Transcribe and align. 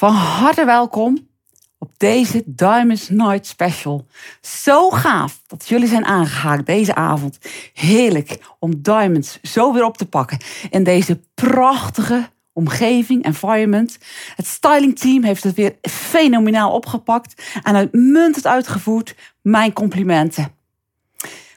Van 0.00 0.14
harte 0.14 0.64
welkom 0.64 1.28
op 1.78 1.90
deze 1.96 2.42
Diamonds 2.46 3.08
Night 3.08 3.46
Special. 3.46 4.06
Zo 4.40 4.90
gaaf 4.90 5.40
dat 5.46 5.68
jullie 5.68 5.88
zijn 5.88 6.04
aangehaakt 6.04 6.66
deze 6.66 6.94
avond. 6.94 7.38
Heerlijk 7.74 8.38
om 8.58 8.82
Diamonds 8.82 9.38
zo 9.42 9.72
weer 9.72 9.84
op 9.84 9.96
te 9.96 10.06
pakken 10.06 10.38
in 10.70 10.84
deze 10.84 11.20
prachtige 11.34 12.28
omgeving, 12.52 13.24
environment. 13.24 13.98
Het 14.36 14.46
stylingteam 14.46 15.22
heeft 15.22 15.42
het 15.42 15.54
weer 15.54 15.76
fenomenaal 15.82 16.72
opgepakt 16.72 17.42
en 17.62 17.74
uitmuntend 17.74 18.46
uitgevoerd. 18.46 19.14
Mijn 19.42 19.72
complimenten. 19.72 20.52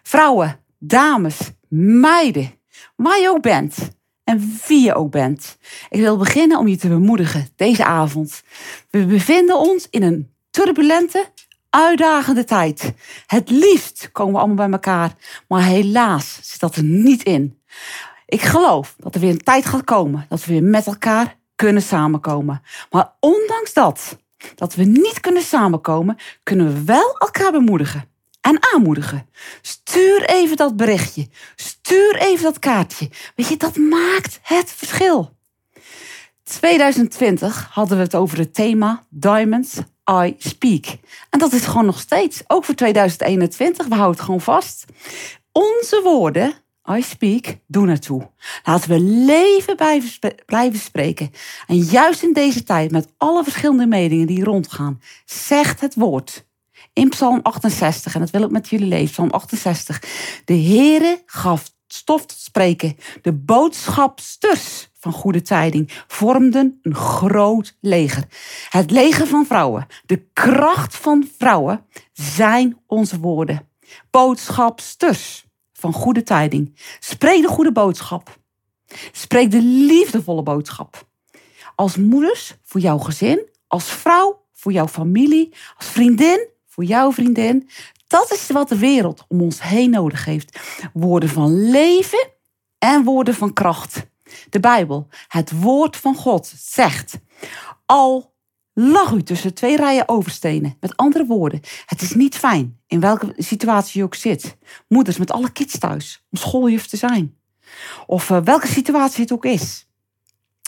Vrouwen, 0.02 0.60
dames, 0.78 1.38
meiden, 1.70 2.52
waar 2.96 3.20
je 3.20 3.30
ook 3.30 3.42
bent 3.42 3.92
en 4.24 4.60
wie 4.68 4.84
je 4.84 4.96
ook 4.96 5.12
bent. 5.12 5.58
Ik 5.90 6.00
wil 6.00 6.18
beginnen 6.18 6.58
om 6.58 6.68
je 6.68 6.78
te 6.78 6.88
bemoedigen 6.88 7.48
deze 7.56 7.86
avond. 7.86 8.44
We 8.90 9.06
bevinden 9.06 9.60
ons 9.60 9.88
in 9.90 10.04
een 10.04 10.32
turbulente, 10.50 11.26
uitdagende 11.70 12.44
tijd. 12.44 12.94
Het 13.26 13.50
liefst 13.50 14.10
komen 14.12 14.34
we 14.34 14.40
allemaal 14.40 14.56
bij 14.56 14.72
elkaar, 14.72 15.14
maar 15.48 15.64
helaas 15.64 16.40
zit 16.42 16.60
dat 16.60 16.76
er 16.76 16.84
niet 16.84 17.24
in. 17.24 17.60
Ik 18.26 18.42
geloof 18.42 18.96
dat 18.98 19.16
er 19.16 19.22
weer 19.22 19.30
een 19.30 19.44
tijd 19.44 19.66
gaat 19.66 19.84
komen 19.84 20.26
dat 20.30 20.46
we 20.46 20.52
weer 20.52 20.64
met 20.64 20.88
elkaar 20.88 21.38
kunnen 21.56 21.82
samenkomen. 21.82 22.62
Maar 22.90 23.14
ondanks 23.20 23.74
dat, 23.74 24.18
dat 24.56 24.76
we 24.76 24.84
niet 24.84 25.20
kunnen 25.20 25.44
samenkomen, 25.44 26.18
kunnen 26.44 26.74
we 26.74 26.84
wel 26.84 27.18
elkaar 27.18 27.52
bemoedigen 27.52 28.12
en 28.44 28.74
aanmoedigen. 28.74 29.30
Stuur 29.62 30.30
even 30.30 30.58
dat 30.58 30.76
berichtje. 30.76 31.28
Stuur 31.56 32.16
even 32.16 32.44
dat 32.44 32.60
kaartje. 32.60 33.10
Weet 33.36 33.48
je, 33.48 33.58
dat 33.58 33.76
maakt 33.76 34.40
het 34.42 34.72
verschil. 34.72 35.36
2020 36.44 37.68
hadden 37.72 37.98
we 37.98 38.04
het 38.04 38.16
over 38.16 38.38
het 38.38 38.54
thema 38.54 39.06
Diamonds 39.10 39.78
I 40.12 40.36
Speak. 40.38 40.86
En 41.30 41.40
dat 41.40 41.54
is 41.54 41.66
gewoon 41.66 41.86
nog 41.86 42.00
steeds, 42.00 42.44
ook 42.48 42.66
voor 42.66 42.76
2021. 42.76 43.88
We 43.88 43.96
houden 43.96 44.16
het 44.16 44.26
gewoon 44.26 44.42
vast. 44.42 44.86
Onze 45.52 46.02
woorden, 46.04 46.54
I 46.92 47.02
speak, 47.02 47.58
doen 47.68 47.90
ertoe. 47.90 48.30
Laten 48.64 48.90
we 48.90 49.00
leven 49.00 49.76
blijven 50.46 50.80
spreken. 50.80 51.32
En 51.68 51.78
juist 51.78 52.24
in 52.24 52.34
deze 52.34 52.64
tijd, 52.64 52.92
met 52.92 53.08
alle 53.18 53.44
verschillende 53.44 53.86
meningen 53.86 54.28
die 54.28 54.44
rondgaan, 54.44 55.02
zegt 55.26 55.82
het 55.82 55.96
woord 55.96 56.46
in 56.94 57.10
Psalm 57.10 57.40
68, 57.42 58.14
en 58.14 58.20
dat 58.20 58.30
wil 58.30 58.44
ik 58.44 58.52
met 58.52 58.70
jullie 58.70 58.88
lezen, 58.88 59.12
Psalm 59.12 59.30
68. 59.30 60.02
De 60.46 60.58
Heere 60.58 61.22
gaf 61.26 61.72
stof 61.88 62.26
tot 62.26 62.38
spreken. 62.38 62.96
De 63.22 63.34
boodschapsters 63.34 64.90
van 65.00 65.12
goede 65.12 65.42
tijding 65.42 66.04
vormden 66.08 66.80
een 66.82 66.96
groot 66.96 67.78
leger. 67.80 68.24
Het 68.70 68.92
leger 68.92 69.28
van 69.28 69.46
vrouwen, 69.46 69.88
de 70.06 70.26
kracht 70.34 70.96
van 70.96 71.28
vrouwen, 71.38 71.86
zijn 72.14 72.78
onze 72.88 73.20
woorden. 73.20 73.68
Boodschapsters 74.10 75.46
van 75.74 75.94
goede 75.94 76.24
tijding. 76.24 76.76
Spreek 77.00 77.42
de 77.42 77.48
goede 77.48 77.72
boodschap. 77.72 78.38
Spreek 79.12 79.52
de 79.52 79.62
liefdevolle 79.62 80.44
boodschap. 80.44 81.08
Als 81.76 81.98
moeders 81.98 82.56
voor 82.64 82.82
jouw 82.82 82.98
gezin, 82.98 83.50
als 83.68 83.86
vrouw 83.86 84.46
voor 84.54 84.72
jouw 84.72 84.88
familie, 84.88 85.54
als 85.78 85.88
vriendin 85.88 86.48
voor 86.74 86.84
jouw 86.84 87.12
vriendin. 87.12 87.70
Dat 88.08 88.32
is 88.32 88.48
wat 88.48 88.70
de 88.70 88.78
wereld 88.78 89.26
om 89.28 89.42
ons 89.42 89.62
heen 89.62 89.90
nodig 89.90 90.26
heeft. 90.26 90.60
Woorden 90.94 91.30
van 91.30 91.70
leven 91.70 92.30
en 92.78 93.04
woorden 93.04 93.34
van 93.34 93.54
kracht. 93.54 94.06
De 94.50 94.60
Bijbel, 94.60 95.08
het 95.28 95.60
woord 95.62 95.98
van 95.98 96.16
God, 96.16 96.54
zegt: 96.58 97.20
Al 97.86 98.34
lag 98.74 99.12
u 99.12 99.24
tussen 99.24 99.54
twee 99.54 99.76
rijen 99.76 100.10
overstenen. 100.10 100.78
Met 100.80 100.98
andere 100.98 101.26
woorden, 101.26 101.62
het 101.86 102.02
is 102.02 102.14
niet 102.14 102.36
fijn 102.36 102.80
in 102.88 103.00
welke 103.00 103.34
situatie 103.38 104.00
je 104.00 104.06
ook 104.06 104.16
zit. 104.16 104.58
Moeders 104.88 105.18
met 105.18 105.32
alle 105.32 105.52
kids 105.52 105.78
thuis, 105.78 106.26
om 106.32 106.38
schooljuf 106.38 106.88
te 106.88 106.98
zijn. 106.98 107.38
Of 108.06 108.30
uh, 108.30 108.42
welke 108.44 108.68
situatie 108.68 109.22
het 109.22 109.32
ook 109.32 109.46
is. 109.46 109.88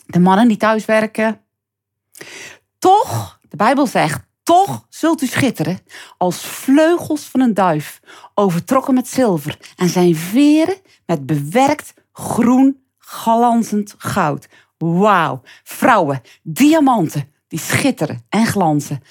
De 0.05 0.19
mannen 0.19 0.47
die 0.47 0.57
thuis 0.57 0.85
werken. 0.85 1.41
Toch, 2.79 3.39
de 3.49 3.55
Bijbel 3.55 3.87
zegt, 3.87 4.24
toch 4.45 4.85
zult 4.89 5.22
u 5.22 5.25
schitteren 5.28 5.79
als 6.17 6.45
vleugels 6.45 7.23
van 7.23 7.39
een 7.39 7.53
duif, 7.53 8.00
overtrokken 8.33 8.94
met 8.94 9.07
zilver 9.07 9.57
en 9.75 9.89
zijn 9.89 10.16
veren 10.16 10.78
met 11.06 11.25
bewerkt 11.25 11.94
groen 12.11 12.79
glanzend 12.97 13.95
goud. 13.97 14.47
Wauw, 14.78 15.41
vrouwen, 15.63 16.22
diamanten, 16.44 17.31
die 17.47 17.59
schitteren 17.59 18.25
en 18.29 18.45
glanzen. 18.45 19.03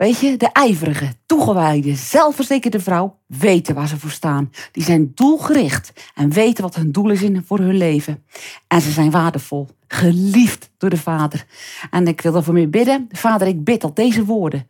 Weet 0.00 0.20
je, 0.20 0.36
de 0.36 0.52
ijverige, 0.52 1.12
toegewijde, 1.26 1.94
zelfverzekerde 1.94 2.80
vrouw 2.80 3.16
weten 3.26 3.74
waar 3.74 3.88
ze 3.88 3.98
voor 3.98 4.10
staan. 4.10 4.50
Die 4.72 4.84
zijn 4.84 5.12
doelgericht 5.14 5.92
en 6.14 6.32
weten 6.32 6.62
wat 6.62 6.74
hun 6.74 6.92
doel 6.92 7.10
is 7.10 7.22
in 7.22 7.44
voor 7.46 7.58
hun 7.58 7.76
leven. 7.76 8.24
En 8.66 8.80
ze 8.80 8.90
zijn 8.90 9.10
waardevol, 9.10 9.68
geliefd 9.88 10.70
door 10.78 10.90
de 10.90 10.96
Vader. 10.96 11.46
En 11.90 12.06
ik 12.06 12.20
wil 12.20 12.34
ervoor 12.34 12.54
mee 12.54 12.68
bidden. 12.68 13.08
Vader, 13.10 13.46
ik 13.46 13.64
bid 13.64 13.80
dat 13.80 13.96
deze 13.96 14.24
woorden, 14.24 14.66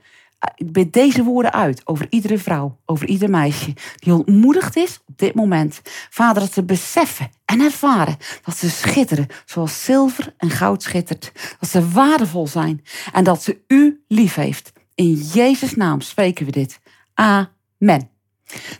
ik 0.56 0.72
bid 0.72 0.92
deze 0.92 1.22
woorden 1.22 1.52
uit 1.52 1.80
over 1.84 2.06
iedere 2.10 2.38
vrouw, 2.38 2.76
over 2.86 3.06
ieder 3.08 3.30
meisje 3.30 3.74
die 3.96 4.14
ontmoedigd 4.14 4.76
is 4.76 5.00
op 5.06 5.18
dit 5.18 5.34
moment. 5.34 5.80
Vader, 6.10 6.42
dat 6.42 6.52
ze 6.52 6.62
beseffen 6.62 7.30
en 7.44 7.60
ervaren 7.60 8.16
dat 8.44 8.56
ze 8.56 8.70
schitteren 8.70 9.26
zoals 9.44 9.84
zilver 9.84 10.34
en 10.36 10.50
goud 10.50 10.82
schittert. 10.82 11.32
Dat 11.60 11.70
ze 11.70 11.88
waardevol 11.88 12.46
zijn 12.46 12.84
en 13.12 13.24
dat 13.24 13.42
ze 13.42 13.58
u 13.66 14.04
lief 14.08 14.34
heeft. 14.34 14.72
In 15.00 15.12
Jezus' 15.12 15.74
naam 15.74 16.00
spreken 16.00 16.46
we 16.46 16.52
dit. 16.52 16.80
Amen. 17.14 18.10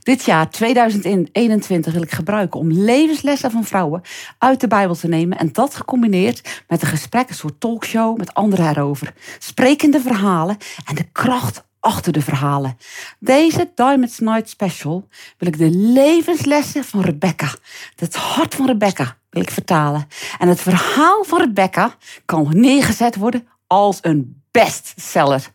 Dit 0.00 0.24
jaar 0.24 0.50
2021 0.50 1.92
wil 1.92 2.02
ik 2.02 2.10
gebruiken 2.10 2.60
om 2.60 2.72
levenslessen 2.72 3.50
van 3.50 3.64
vrouwen 3.64 4.02
uit 4.38 4.60
de 4.60 4.66
Bijbel 4.66 4.94
te 4.94 5.08
nemen 5.08 5.38
en 5.38 5.52
dat 5.52 5.74
gecombineerd 5.74 6.62
met 6.68 6.82
een 6.82 6.88
gesprek, 6.88 7.28
een 7.28 7.34
soort 7.34 7.60
talkshow 7.60 8.18
met 8.18 8.34
anderen 8.34 8.68
erover. 8.68 9.14
Sprekende 9.38 10.00
verhalen 10.00 10.56
en 10.84 10.94
de 10.94 11.10
kracht 11.12 11.64
achter 11.78 12.12
de 12.12 12.22
verhalen. 12.22 12.76
Deze 13.18 13.70
Diamonds 13.74 14.18
Night 14.18 14.48
Special 14.48 15.08
wil 15.38 15.48
ik 15.48 15.58
de 15.58 15.70
levenslessen 15.70 16.84
van 16.84 17.00
Rebecca, 17.00 17.54
het 17.94 18.16
hart 18.16 18.54
van 18.54 18.66
Rebecca, 18.66 19.16
wil 19.30 19.42
ik 19.42 19.50
vertalen. 19.50 20.06
En 20.38 20.48
het 20.48 20.60
verhaal 20.60 21.24
van 21.24 21.38
Rebecca 21.38 21.94
kan 22.24 22.48
neergezet 22.50 23.16
worden 23.16 23.48
als 23.66 23.98
een 24.00 24.42
bestseller. 24.50 25.52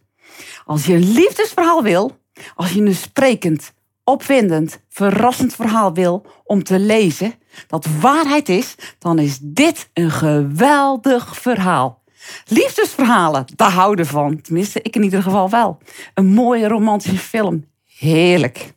Als 0.65 0.85
je 0.85 0.93
een 0.93 1.11
liefdesverhaal 1.11 1.83
wil, 1.83 2.17
als 2.55 2.71
je 2.71 2.81
een 2.81 2.95
sprekend, 2.95 3.73
opwindend, 4.03 4.79
verrassend 4.89 5.55
verhaal 5.55 5.93
wil 5.93 6.25
om 6.43 6.63
te 6.63 6.79
lezen, 6.79 7.33
dat 7.67 7.87
waarheid 7.99 8.49
is, 8.49 8.75
dan 8.99 9.19
is 9.19 9.39
dit 9.41 9.89
een 9.93 10.11
geweldig 10.11 11.37
verhaal. 11.37 12.03
Liefdesverhalen, 12.47 13.45
daar 13.55 13.71
houden 13.71 14.05
van. 14.05 14.41
Tenminste, 14.41 14.81
ik 14.81 14.95
in 14.95 15.03
ieder 15.03 15.21
geval 15.21 15.49
wel. 15.49 15.77
Een 16.13 16.25
mooie 16.25 16.67
romantische 16.67 17.17
film. 17.17 17.65
Heerlijk. 17.97 18.73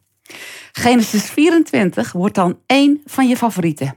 Genesis 0.73 1.31
24 1.31 2.13
wordt 2.13 2.35
dan 2.35 2.59
één 2.67 3.03
van 3.05 3.29
je 3.29 3.37
favorieten. 3.37 3.97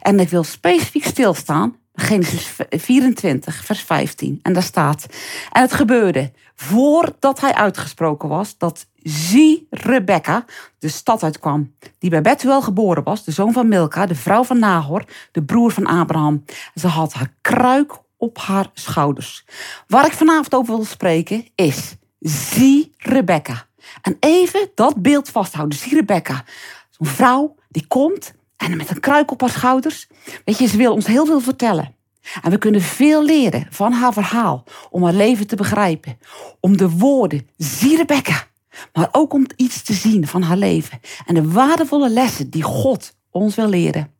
En 0.00 0.20
ik 0.20 0.28
wil 0.28 0.44
specifiek 0.44 1.04
stilstaan 1.04 1.76
Genesis 1.94 2.56
24, 2.70 3.64
vers 3.64 3.80
15. 3.80 4.38
En 4.42 4.52
daar 4.52 4.62
staat: 4.62 5.06
En 5.50 5.60
het 5.60 5.72
gebeurde 5.72 6.32
voordat 6.54 7.40
hij 7.40 7.54
uitgesproken 7.54 8.28
was 8.28 8.58
dat 8.58 8.86
zie 9.02 9.66
Rebecca 9.70 10.44
de 10.78 10.88
stad 10.88 11.22
uitkwam, 11.22 11.74
die 11.98 12.10
bij 12.10 12.22
Bethuel 12.22 12.62
geboren 12.62 13.02
was, 13.02 13.24
de 13.24 13.30
zoon 13.30 13.52
van 13.52 13.68
Milka, 13.68 14.06
de 14.06 14.14
vrouw 14.14 14.44
van 14.44 14.58
Nahor, 14.58 15.04
de 15.32 15.42
broer 15.42 15.70
van 15.70 15.86
Abraham. 15.86 16.44
Ze 16.74 16.86
had 16.86 17.12
haar 17.12 17.34
kruik 17.40 17.92
op 18.16 18.38
haar 18.38 18.70
schouders. 18.74 19.44
Waar 19.86 20.06
ik 20.06 20.12
vanavond 20.12 20.54
over 20.54 20.76
wil 20.76 20.84
spreken 20.84 21.46
is: 21.54 21.96
zie 22.18 22.94
Rebecca. 22.96 23.66
En 24.02 24.16
even 24.20 24.70
dat 24.74 25.02
beeld 25.02 25.28
vasthouden. 25.28 25.78
Zie 25.78 25.94
Rebecca. 25.94 26.44
Zo'n 26.90 27.06
vrouw 27.06 27.54
die 27.68 27.86
komt 27.86 28.34
en 28.70 28.76
met 28.76 28.90
een 28.90 29.00
kruik 29.00 29.30
op 29.30 29.40
haar 29.40 29.50
schouders. 29.50 30.06
Weet 30.44 30.58
je, 30.58 30.66
ze 30.66 30.76
wil 30.76 30.92
ons 30.92 31.06
heel 31.06 31.26
veel 31.26 31.40
vertellen. 31.40 31.94
En 32.42 32.50
we 32.50 32.58
kunnen 32.58 32.80
veel 32.80 33.24
leren 33.24 33.66
van 33.70 33.92
haar 33.92 34.12
verhaal 34.12 34.64
om 34.90 35.04
haar 35.04 35.12
leven 35.12 35.46
te 35.46 35.56
begrijpen. 35.56 36.18
Om 36.60 36.76
de 36.76 36.90
woorden, 36.90 37.48
zie 37.56 37.96
Rebecca. 37.96 38.46
Maar 38.92 39.08
ook 39.12 39.32
om 39.32 39.46
iets 39.56 39.82
te 39.82 39.92
zien 39.92 40.26
van 40.26 40.42
haar 40.42 40.56
leven. 40.56 41.00
En 41.26 41.34
de 41.34 41.50
waardevolle 41.50 42.08
lessen 42.08 42.50
die 42.50 42.62
God 42.62 43.14
ons 43.30 43.54
wil 43.54 43.68
leren. 43.68 44.10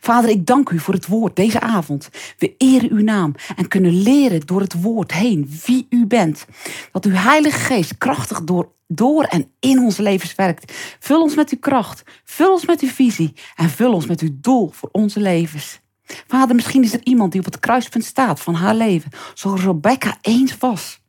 Vader, 0.00 0.30
ik 0.30 0.46
dank 0.46 0.70
u 0.70 0.78
voor 0.78 0.94
het 0.94 1.06
woord 1.06 1.36
deze 1.36 1.60
avond. 1.60 2.08
We 2.38 2.54
eren 2.58 2.90
uw 2.90 3.02
naam 3.02 3.34
en 3.56 3.68
kunnen 3.68 4.02
leren 4.02 4.40
door 4.46 4.60
het 4.60 4.82
woord 4.82 5.12
heen 5.12 5.58
wie 5.66 5.86
u 5.90 6.06
bent. 6.06 6.46
Dat 6.92 7.04
uw 7.04 7.14
Heilige 7.14 7.58
Geest 7.58 7.98
krachtig 7.98 8.44
door, 8.44 8.68
door 8.94 9.24
en 9.24 9.50
in 9.60 9.78
onze 9.78 10.02
levens 10.02 10.34
werkt. 10.34 10.72
Vul 10.98 11.22
ons 11.22 11.34
met 11.34 11.50
uw 11.50 11.58
kracht, 11.58 12.02
vul 12.24 12.52
ons 12.52 12.66
met 12.66 12.80
uw 12.80 12.88
visie 12.88 13.32
en 13.56 13.70
vul 13.70 13.92
ons 13.92 14.06
met 14.06 14.20
uw 14.20 14.30
doel 14.32 14.70
voor 14.72 14.88
onze 14.92 15.20
levens. 15.20 15.80
Vader, 16.26 16.54
misschien 16.54 16.82
is 16.82 16.92
er 16.92 17.04
iemand 17.04 17.32
die 17.32 17.40
op 17.40 17.46
het 17.46 17.60
kruispunt 17.60 18.04
staat 18.04 18.40
van 18.40 18.54
haar 18.54 18.74
leven, 18.74 19.10
zoals 19.34 19.62
Rebecca 19.62 20.16
eens 20.20 20.58
was. 20.58 21.00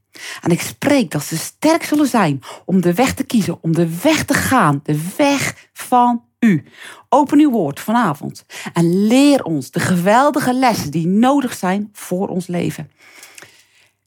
En 0.41 0.51
ik 0.51 0.61
spreek 0.61 1.11
dat 1.11 1.23
ze 1.23 1.37
sterk 1.37 1.83
zullen 1.83 2.07
zijn 2.07 2.41
om 2.65 2.81
de 2.81 2.93
weg 2.93 3.13
te 3.13 3.23
kiezen, 3.23 3.57
om 3.61 3.73
de 3.73 3.99
weg 4.01 4.25
te 4.25 4.33
gaan, 4.33 4.79
de 4.83 5.09
weg 5.17 5.69
van 5.73 6.23
u. 6.39 6.63
Open 7.09 7.39
uw 7.39 7.49
woord 7.51 7.79
vanavond 7.79 8.45
en 8.73 9.07
leer 9.07 9.43
ons 9.43 9.71
de 9.71 9.79
geweldige 9.79 10.53
lessen 10.53 10.91
die 10.91 11.07
nodig 11.07 11.53
zijn 11.53 11.89
voor 11.93 12.27
ons 12.27 12.47
leven. 12.47 12.91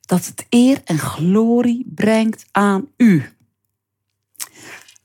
Dat 0.00 0.26
het 0.26 0.46
eer 0.48 0.80
en 0.84 0.98
glorie 0.98 1.92
brengt 1.94 2.46
aan 2.52 2.88
u. 2.96 3.35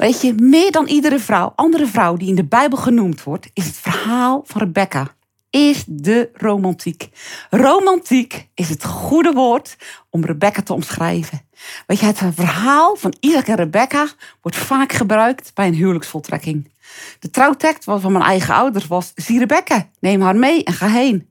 Weet 0.02 0.22
je, 0.22 0.34
meer 0.34 0.72
dan 0.72 0.88
iedere 0.88 1.20
vrouw, 1.20 1.54
andere 1.56 1.88
vrouw 1.88 2.16
die 2.16 2.28
in 2.28 2.36
de 2.36 2.46
Bijbel 2.46 2.78
genoemd 2.78 3.24
wordt, 3.24 3.50
is 3.54 3.66
het 3.66 3.76
verhaal 3.78 4.44
van 4.46 4.62
Rebecca. 4.62 5.16
Is 5.50 5.84
de 5.88 6.30
romantiek. 6.34 7.10
Romantiek 7.50 8.50
is 8.54 8.70
het 8.70 8.86
goede 8.86 9.32
woord 9.32 9.78
om 10.10 10.26
Rebecca 10.26 10.62
te 10.62 10.74
omschrijven. 10.74 11.42
Weet 11.88 12.00
je, 12.00 12.06
het 12.06 12.22
verhaal 12.34 12.96
van 12.96 13.14
Isaac 13.20 13.48
en 13.48 13.56
Rebecca 13.56 14.08
wordt 14.42 14.58
vaak 14.58 14.92
gebruikt 14.92 15.52
bij 15.54 15.68
een 15.68 15.74
huwelijksvoltrekking. 15.74 16.72
De 17.20 17.30
trouwtekst 17.30 17.84
van 17.84 18.12
mijn 18.12 18.24
eigen 18.24 18.54
ouders 18.54 18.88
was: 18.88 19.12
Zie 19.16 19.40
Rebecca, 19.40 19.90
neem 20.00 20.22
haar 20.22 20.36
mee 20.36 20.64
en 20.64 20.74
ga 20.74 20.88
heen. 20.88 21.31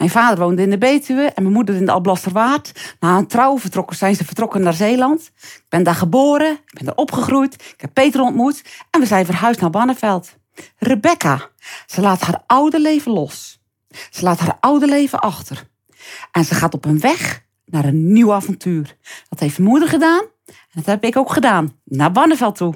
Mijn 0.00 0.12
vader 0.12 0.38
woonde 0.38 0.62
in 0.62 0.70
de 0.70 0.78
Betuwe 0.78 1.22
en 1.22 1.42
mijn 1.42 1.54
moeder 1.54 1.74
in 1.74 1.86
de 1.86 1.92
Alblasterwaard. 1.92 2.94
Na 3.00 3.16
een 3.16 3.26
trouw 3.26 3.58
vertrokken, 3.58 3.96
zijn 3.96 4.14
ze 4.14 4.24
vertrokken 4.24 4.62
naar 4.62 4.74
Zeeland. 4.74 5.30
Ik 5.42 5.64
ben 5.68 5.82
daar 5.82 5.94
geboren, 5.94 6.52
ik 6.52 6.72
ben 6.74 6.84
daar 6.84 6.94
opgegroeid, 6.94 7.54
ik 7.54 7.80
heb 7.80 7.90
Peter 7.92 8.20
ontmoet 8.20 8.64
en 8.90 9.00
we 9.00 9.06
zijn 9.06 9.24
verhuisd 9.24 9.60
naar 9.60 9.70
Banneveld. 9.70 10.36
Rebecca, 10.76 11.48
ze 11.86 12.00
laat 12.00 12.20
haar 12.20 12.42
oude 12.46 12.80
leven 12.80 13.12
los. 13.12 13.60
Ze 14.10 14.22
laat 14.22 14.38
haar 14.38 14.56
oude 14.60 14.86
leven 14.86 15.20
achter. 15.20 15.68
En 16.32 16.44
ze 16.44 16.54
gaat 16.54 16.74
op 16.74 16.84
een 16.84 17.00
weg 17.00 17.42
naar 17.64 17.84
een 17.84 18.12
nieuw 18.12 18.32
avontuur. 18.32 18.96
Dat 19.28 19.40
heeft 19.40 19.58
moeder 19.58 19.88
gedaan 19.88 20.22
en 20.46 20.54
dat 20.74 20.86
heb 20.86 21.04
ik 21.04 21.16
ook 21.16 21.32
gedaan, 21.32 21.80
naar 21.84 22.12
Banneveld 22.12 22.56
toe. 22.56 22.74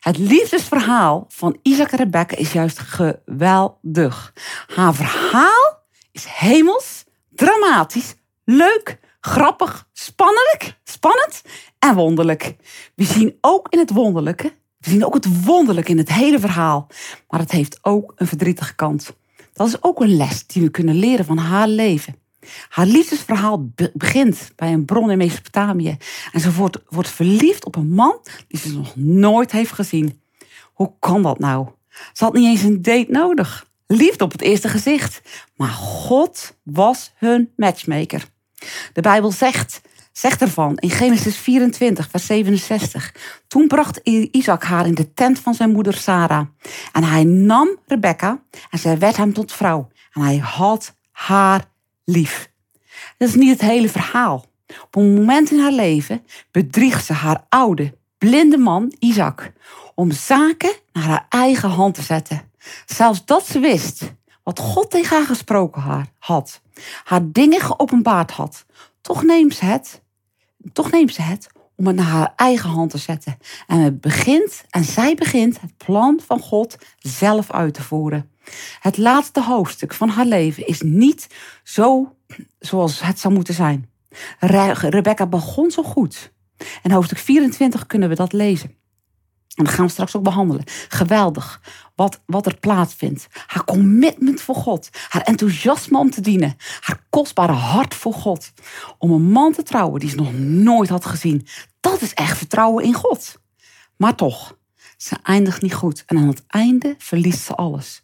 Het 0.00 0.18
liefdesverhaal 0.18 1.24
van 1.28 1.58
Isaac 1.62 1.90
en 1.90 1.98
Rebecca 1.98 2.36
is 2.36 2.52
juist 2.52 2.78
geweldig. 2.78 4.32
Haar 4.74 4.94
verhaal 4.94 5.71
is 6.12 6.24
hemels, 6.28 7.04
dramatisch, 7.30 8.14
leuk, 8.44 8.98
grappig, 9.20 9.88
spannend, 9.92 10.76
spannend 10.84 11.42
en 11.78 11.94
wonderlijk. 11.94 12.56
We 12.94 13.04
zien 13.04 13.38
ook 13.40 13.68
in 13.68 13.78
het 13.78 13.90
wonderlijke, 13.90 14.52
we 14.78 14.90
zien 14.90 15.04
ook 15.04 15.14
het 15.14 15.44
wonderlijke 15.44 15.90
in 15.90 15.98
het 15.98 16.12
hele 16.12 16.38
verhaal. 16.38 16.86
Maar 17.28 17.40
het 17.40 17.50
heeft 17.50 17.78
ook 17.82 18.12
een 18.16 18.26
verdrietige 18.26 18.74
kant. 18.74 19.16
Dat 19.52 19.66
is 19.66 19.82
ook 19.82 20.00
een 20.00 20.16
les 20.16 20.46
die 20.46 20.62
we 20.62 20.70
kunnen 20.70 20.94
leren 20.94 21.24
van 21.24 21.38
haar 21.38 21.68
leven. 21.68 22.16
Haar 22.68 22.86
liefdesverhaal 22.86 23.70
begint 23.94 24.52
bij 24.56 24.72
een 24.72 24.84
bron 24.84 25.10
in 25.10 25.18
Mesopotamië. 25.18 25.96
En 26.32 26.40
ze 26.40 26.52
wordt, 26.52 26.78
wordt 26.88 27.08
verliefd 27.08 27.64
op 27.64 27.76
een 27.76 27.90
man 27.90 28.20
die 28.48 28.60
ze 28.60 28.76
nog 28.76 28.96
nooit 28.96 29.52
heeft 29.52 29.72
gezien. 29.72 30.20
Hoe 30.72 30.92
kan 30.98 31.22
dat 31.22 31.38
nou? 31.38 31.68
Ze 32.12 32.24
had 32.24 32.32
niet 32.32 32.46
eens 32.46 32.62
een 32.62 32.82
date 32.82 33.10
nodig. 33.10 33.66
Liefde 33.92 34.24
op 34.24 34.32
het 34.32 34.42
eerste 34.42 34.68
gezicht. 34.68 35.20
Maar 35.56 35.68
God 35.68 36.56
was 36.62 37.12
hun 37.16 37.52
matchmaker. 37.56 38.24
De 38.92 39.00
Bijbel 39.00 39.30
zegt, 39.30 39.80
zegt 40.12 40.40
ervan 40.40 40.76
in 40.76 40.90
Genesis 40.90 41.36
24, 41.36 42.08
vers 42.10 42.26
67. 42.26 43.14
Toen 43.48 43.66
bracht 43.66 44.00
Isaac 44.30 44.62
haar 44.62 44.86
in 44.86 44.94
de 44.94 45.14
tent 45.14 45.38
van 45.38 45.54
zijn 45.54 45.72
moeder 45.72 45.94
Sarah. 45.94 46.46
En 46.92 47.04
hij 47.04 47.24
nam 47.24 47.68
Rebecca 47.86 48.42
en 48.70 48.78
zij 48.78 48.98
werd 48.98 49.16
hem 49.16 49.32
tot 49.32 49.52
vrouw. 49.52 49.88
En 50.12 50.20
hij 50.20 50.36
had 50.36 50.94
haar 51.10 51.64
lief. 52.04 52.50
Dat 53.18 53.28
is 53.28 53.34
niet 53.34 53.50
het 53.50 53.70
hele 53.70 53.88
verhaal. 53.88 54.44
Op 54.82 54.96
een 54.96 55.14
moment 55.14 55.50
in 55.50 55.58
haar 55.58 55.72
leven 55.72 56.26
bedriegt 56.50 57.04
ze 57.04 57.12
haar 57.12 57.44
oude, 57.48 57.94
blinde 58.18 58.58
man 58.58 58.94
Isaac 58.98 59.52
om 59.94 60.10
zaken 60.10 60.72
naar 60.92 61.04
haar 61.04 61.26
eigen 61.28 61.70
hand 61.70 61.94
te 61.94 62.02
zetten. 62.02 62.50
Zelfs 62.86 63.24
dat 63.24 63.46
ze 63.46 63.58
wist 63.58 64.12
wat 64.42 64.58
God 64.58 64.90
tegen 64.90 65.16
haar 65.16 65.26
gesproken 65.26 66.08
had, 66.18 66.60
haar 67.04 67.20
dingen 67.24 67.60
geopenbaard 67.60 68.30
had, 68.30 68.66
toch 69.00 69.22
neemt 69.22 69.54
ze 69.54 69.64
het, 69.64 70.02
toch 70.72 70.90
neemt 70.90 71.14
ze 71.14 71.22
het 71.22 71.48
om 71.76 71.86
het 71.86 71.96
naar 71.96 72.04
haar 72.06 72.32
eigen 72.36 72.70
hand 72.70 72.90
te 72.90 72.98
zetten. 72.98 73.38
En 73.66 73.78
het 73.78 74.00
begint, 74.00 74.64
en 74.70 74.84
zij 74.84 75.14
begint 75.14 75.60
het 75.60 75.76
plan 75.76 76.20
van 76.26 76.40
God 76.40 76.76
zelf 76.98 77.50
uit 77.50 77.74
te 77.74 77.82
voeren. 77.82 78.30
Het 78.80 78.98
laatste 78.98 79.42
hoofdstuk 79.42 79.94
van 79.94 80.08
haar 80.08 80.26
leven 80.26 80.66
is 80.66 80.80
niet 80.80 81.26
zo 81.62 82.16
zoals 82.58 83.00
het 83.00 83.18
zou 83.18 83.34
moeten 83.34 83.54
zijn. 83.54 83.90
Rebecca 84.38 85.26
begon 85.26 85.70
zo 85.70 85.82
goed. 85.82 86.32
En 86.82 86.90
hoofdstuk 86.90 87.18
24 87.18 87.86
kunnen 87.86 88.08
we 88.08 88.14
dat 88.14 88.32
lezen. 88.32 88.76
En 89.54 89.64
dat 89.64 89.72
gaan 89.72 89.84
we 89.84 89.90
straks 89.90 90.16
ook 90.16 90.22
behandelen. 90.22 90.64
Geweldig 90.88 91.60
wat, 91.94 92.20
wat 92.26 92.46
er 92.46 92.56
plaatsvindt. 92.56 93.26
Haar 93.46 93.64
commitment 93.64 94.40
voor 94.40 94.54
God. 94.54 94.88
Haar 95.08 95.22
enthousiasme 95.22 95.98
om 95.98 96.10
te 96.10 96.20
dienen. 96.20 96.56
Haar 96.80 97.04
kostbare 97.10 97.52
hart 97.52 97.94
voor 97.94 98.14
God. 98.14 98.52
Om 98.98 99.10
een 99.10 99.30
man 99.30 99.52
te 99.52 99.62
trouwen 99.62 100.00
die 100.00 100.08
ze 100.08 100.16
nog 100.16 100.32
nooit 100.38 100.88
had 100.88 101.04
gezien. 101.04 101.46
Dat 101.80 102.00
is 102.00 102.14
echt 102.14 102.38
vertrouwen 102.38 102.84
in 102.84 102.94
God. 102.94 103.40
Maar 103.96 104.14
toch, 104.14 104.56
ze 104.96 105.16
eindigt 105.22 105.62
niet 105.62 105.74
goed. 105.74 106.02
En 106.06 106.16
aan 106.16 106.28
het 106.28 106.44
einde 106.46 106.94
verliest 106.98 107.44
ze 107.44 107.54
alles. 107.54 108.02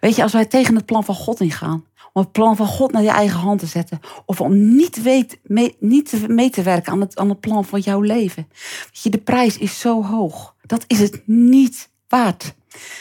Weet 0.00 0.16
je, 0.16 0.22
als 0.22 0.32
wij 0.32 0.46
tegen 0.46 0.74
het 0.74 0.86
plan 0.86 1.04
van 1.04 1.14
God 1.14 1.40
ingaan, 1.40 1.84
om 2.12 2.22
het 2.22 2.32
plan 2.32 2.56
van 2.56 2.66
God 2.66 2.92
naar 2.92 3.02
je 3.02 3.10
eigen 3.10 3.40
hand 3.40 3.60
te 3.60 3.66
zetten, 3.66 4.00
of 4.26 4.40
om 4.40 4.74
niet, 4.76 5.02
weet, 5.02 5.40
mee, 5.42 5.76
niet 5.80 6.28
mee 6.28 6.50
te 6.50 6.62
werken 6.62 6.92
aan 6.92 7.00
het, 7.00 7.18
aan 7.18 7.28
het 7.28 7.40
plan 7.40 7.64
van 7.64 7.80
jouw 7.80 8.00
leven. 8.00 8.48
Weet 8.50 9.02
je, 9.02 9.10
de 9.10 9.18
prijs 9.18 9.58
is 9.58 9.80
zo 9.80 10.04
hoog. 10.04 10.54
Dat 10.70 10.84
is 10.86 10.98
het 10.98 11.22
niet 11.26 11.90
waard. 12.08 12.54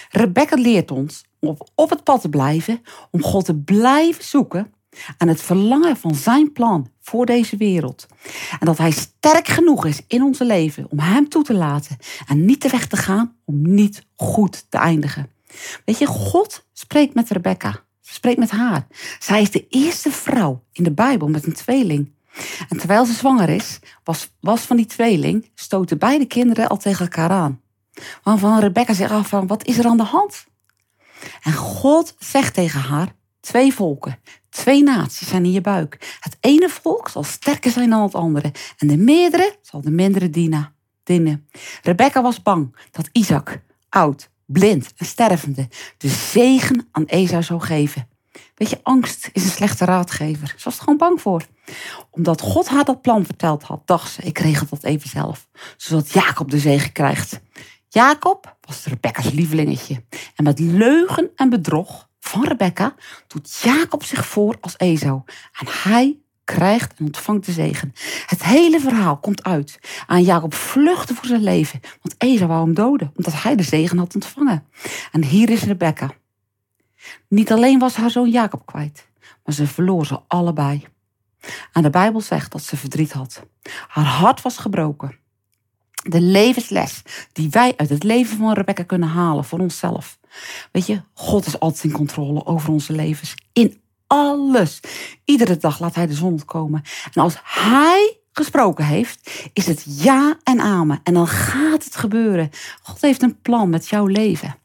Rebecca 0.10 0.56
leert 0.56 0.92
ons 0.92 1.24
om 1.40 1.58
op 1.76 1.90
het 1.90 2.04
pad 2.04 2.22
te 2.22 2.30
blijven, 2.30 2.82
om 3.12 3.22
God 3.22 3.46
te 3.46 3.56
blijven 3.56 4.24
zoeken 4.24 4.74
aan 5.18 5.28
het 5.28 5.42
verlangen 5.42 5.98
van 5.98 6.16
zijn 6.16 6.52
plan 6.52 6.92
voor 7.02 7.26
deze 7.26 7.58
wereld. 7.58 8.08
En 8.60 8.66
dat 8.66 8.78
hij 8.78 8.92
sterk 8.92 9.48
genoeg 9.48 9.86
is 9.86 10.02
in 10.08 10.24
onze 10.24 10.46
leven 10.46 10.88
om 10.90 11.00
hem 11.00 11.30
toe 11.30 11.44
te 11.44 11.54
laten 11.54 11.98
en 12.28 12.46
niet 12.46 12.62
de 12.62 12.70
weg 12.70 12.88
te 12.88 12.98
gaan 12.98 13.36
om 13.46 13.74
niet 13.74 14.06
goed 14.16 14.66
te 14.70 14.78
eindigen. 14.78 15.30
Weet 15.86 15.98
je, 15.98 16.06
God 16.06 16.66
spreekt 16.74 17.14
met 17.14 17.30
Rebecca, 17.30 17.84
spreekt 18.02 18.40
met 18.40 18.52
haar. 18.52 18.88
Zij 19.20 19.42
is 19.42 19.52
de 19.52 19.68
eerste 19.68 20.12
vrouw 20.12 20.64
in 20.72 20.84
de 20.84 20.94
Bijbel 20.94 21.28
met 21.28 21.46
een 21.46 21.54
tweeling. 21.54 22.12
En 22.70 22.78
terwijl 22.78 23.06
ze 23.06 23.14
zwanger 23.14 23.50
is, 23.50 23.80
was, 24.04 24.32
was 24.40 24.62
van 24.62 24.78
die 24.78 24.86
tweeling, 24.86 25.52
stoten 25.56 25.98
beide 25.98 26.26
kinderen 26.26 26.68
al 26.68 26.78
tegen 26.78 27.06
elkaar 27.06 27.30
aan. 27.30 27.62
Waarvan 28.24 28.60
Rebecca 28.60 28.94
zich 28.94 29.12
af 29.12 29.30
wat 29.30 29.66
is 29.66 29.78
er 29.78 29.86
aan 29.86 29.98
de 29.98 30.04
hand? 30.04 30.46
En 31.42 31.54
God 31.54 32.16
zegt 32.20 32.54
tegen 32.54 32.80
haar, 32.80 33.14
twee 33.40 33.74
volken, 33.74 34.20
twee 34.50 34.84
naties 34.84 35.28
zijn 35.28 35.46
in 35.46 35.52
je 35.52 35.62
buik. 35.62 36.18
Het 36.20 36.38
ene 36.40 36.70
volk 36.70 37.10
zal 37.10 37.24
sterker 37.24 37.72
zijn 37.72 37.90
dan 37.90 38.02
het 38.02 38.16
andere. 38.16 38.52
En 38.78 38.88
de 38.88 38.98
meerdere 38.98 39.56
zal 39.62 39.82
de 39.82 39.92
mindere 39.92 40.30
dienen. 40.30 40.74
dienen. 41.04 41.48
Rebecca 41.84 42.22
was 42.22 42.42
bang 42.42 42.76
dat 42.92 43.10
Isaac, 43.12 43.62
oud, 43.90 44.30
blind 44.46 44.94
en 44.98 45.06
stervende, 45.06 45.68
de 45.98 46.08
zegen 46.08 46.88
aan 46.92 47.06
Esau 47.06 47.44
zou 47.44 47.62
geven. 47.62 48.08
Weet 48.56 48.70
je, 48.70 48.80
angst 48.84 49.30
is 49.34 49.44
een 49.44 49.50
slechte 49.50 49.86
raadgever. 49.86 50.54
Ze 50.58 50.64
was 50.64 50.76
er 50.76 50.84
gewoon 50.84 50.98
bang 50.98 51.22
voor. 51.22 51.46
Omdat 52.10 52.42
God 52.42 52.68
haar 52.68 52.86
dat 52.86 53.02
plan 53.02 53.26
verteld 53.26 53.64
had, 53.64 53.82
dacht 53.86 54.12
ze, 54.12 54.22
ik 54.22 54.38
regel 54.38 54.68
dat 54.70 54.84
even 54.84 55.10
zelf. 55.10 55.48
Zodat 55.78 56.12
Jacob 56.12 56.52
de 56.52 56.60
zegen 56.60 56.92
krijgt. 56.92 57.40
Jacob 57.92 58.58
was 58.62 58.86
Rebecca's 58.86 59.32
lievelingetje. 59.32 60.04
En 60.36 60.44
met 60.44 60.60
leugen 60.60 61.30
en 61.36 61.50
bedrog 61.50 62.10
van 62.20 62.44
Rebecca 62.44 62.96
doet 63.28 63.60
Jacob 63.64 64.04
zich 64.04 64.26
voor 64.26 64.58
als 64.62 64.78
Esau. 64.78 65.22
En 65.60 65.68
hij 65.68 66.18
krijgt 66.44 67.00
en 67.00 67.06
ontvangt 67.06 67.46
de 67.46 67.52
zegen. 67.52 67.94
Het 68.26 68.44
hele 68.44 68.80
verhaal 68.80 69.18
komt 69.18 69.44
uit. 69.44 69.80
Aan 70.08 70.24
Jacob 70.24 70.54
vluchtte 70.54 71.14
voor 71.16 71.26
zijn 71.26 71.44
leven, 71.44 71.80
want 72.02 72.16
Esau 72.18 72.48
wou 72.48 72.64
hem 72.64 72.74
doden, 72.74 73.12
omdat 73.16 73.42
hij 73.42 73.56
de 73.56 73.64
zegen 73.64 73.98
had 73.98 74.16
ontvangen. 74.16 74.66
En 75.12 75.24
hier 75.24 75.50
is 75.50 75.64
Rebecca. 75.64 76.12
Niet 77.28 77.52
alleen 77.52 77.80
was 77.80 77.96
haar 77.96 78.10
zoon 78.10 78.30
Jacob 78.30 78.66
kwijt, 78.66 79.08
maar 79.44 79.56
ze 79.56 79.68
verloor 79.68 80.06
ze 80.06 80.20
allebei. 80.28 80.88
En 81.74 81.82
de 81.82 81.90
Bijbel 81.90 82.22
zegt 82.22 82.52
dat 82.52 82.64
ze 82.64 82.78
verdriet 82.78 83.12
had. 83.12 83.44
Haar 83.88 84.06
hart 84.06 84.42
was 84.42 84.58
gebroken. 84.58 85.18
De 86.08 86.22
levensles 86.22 87.02
die 87.34 87.50
wij 87.50 87.74
uit 87.78 87.90
het 87.90 88.04
leven 88.04 88.38
van 88.38 88.54
Rebecca 88.54 88.84
kunnen 88.84 89.10
halen 89.10 89.44
voor 89.44 89.60
onszelf. 89.60 90.20
Weet 90.72 90.88
je, 90.88 91.02
God 91.14 91.46
is 91.46 91.60
altijd 91.60 91.84
in 91.84 91.92
controle 91.92 92.46
over 92.46 92.72
onze 92.72 92.94
levens. 92.94 93.36
In 93.54 93.82
alles. 94.08 94.80
Iedere 95.26 95.58
dag 95.58 95.80
laat 95.80 95.96
hij 95.96 96.08
de 96.08 96.14
zon 96.14 96.46
komen. 96.46 96.82
En 97.14 97.22
als 97.22 97.36
hij 97.44 98.18
gesproken 98.32 98.86
heeft, 98.86 99.50
is 99.54 99.66
het 99.66 99.86
ja 100.04 100.38
en 100.44 100.60
amen. 100.60 101.00
En 101.04 101.14
dan 101.14 101.28
gaat 101.28 101.84
het 101.84 101.96
gebeuren. 101.96 102.50
God 102.82 103.02
heeft 103.02 103.22
een 103.22 103.42
plan 103.42 103.70
met 103.70 103.88
jouw 103.88 104.06
leven. 104.06 104.56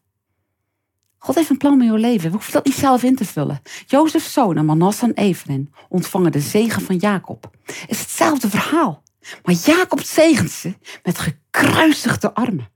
God 1.18 1.34
heeft 1.34 1.50
een 1.50 1.56
plan 1.56 1.76
met 1.76 1.86
jouw 1.86 1.96
leven. 1.96 2.26
We 2.26 2.36
hoeven 2.36 2.52
dat 2.52 2.64
niet 2.64 2.74
zelf 2.74 3.02
in 3.02 3.16
te 3.16 3.24
vullen. 3.24 3.62
Jozef's 3.86 4.32
zonen, 4.32 4.64
Manasse 4.64 5.04
en 5.04 5.14
Ephraim, 5.14 5.70
ontvangen 5.88 6.32
de 6.32 6.40
zegen 6.40 6.82
van 6.82 6.96
Jacob. 6.96 7.50
Het 7.64 7.84
is 7.88 8.00
hetzelfde 8.00 8.50
verhaal. 8.50 9.02
Maar 9.42 9.54
Jacob 9.54 10.02
zegent 10.02 10.50
ze 10.50 10.74
met 11.02 11.18
gekruisigde 11.18 12.34
armen. 12.34 12.70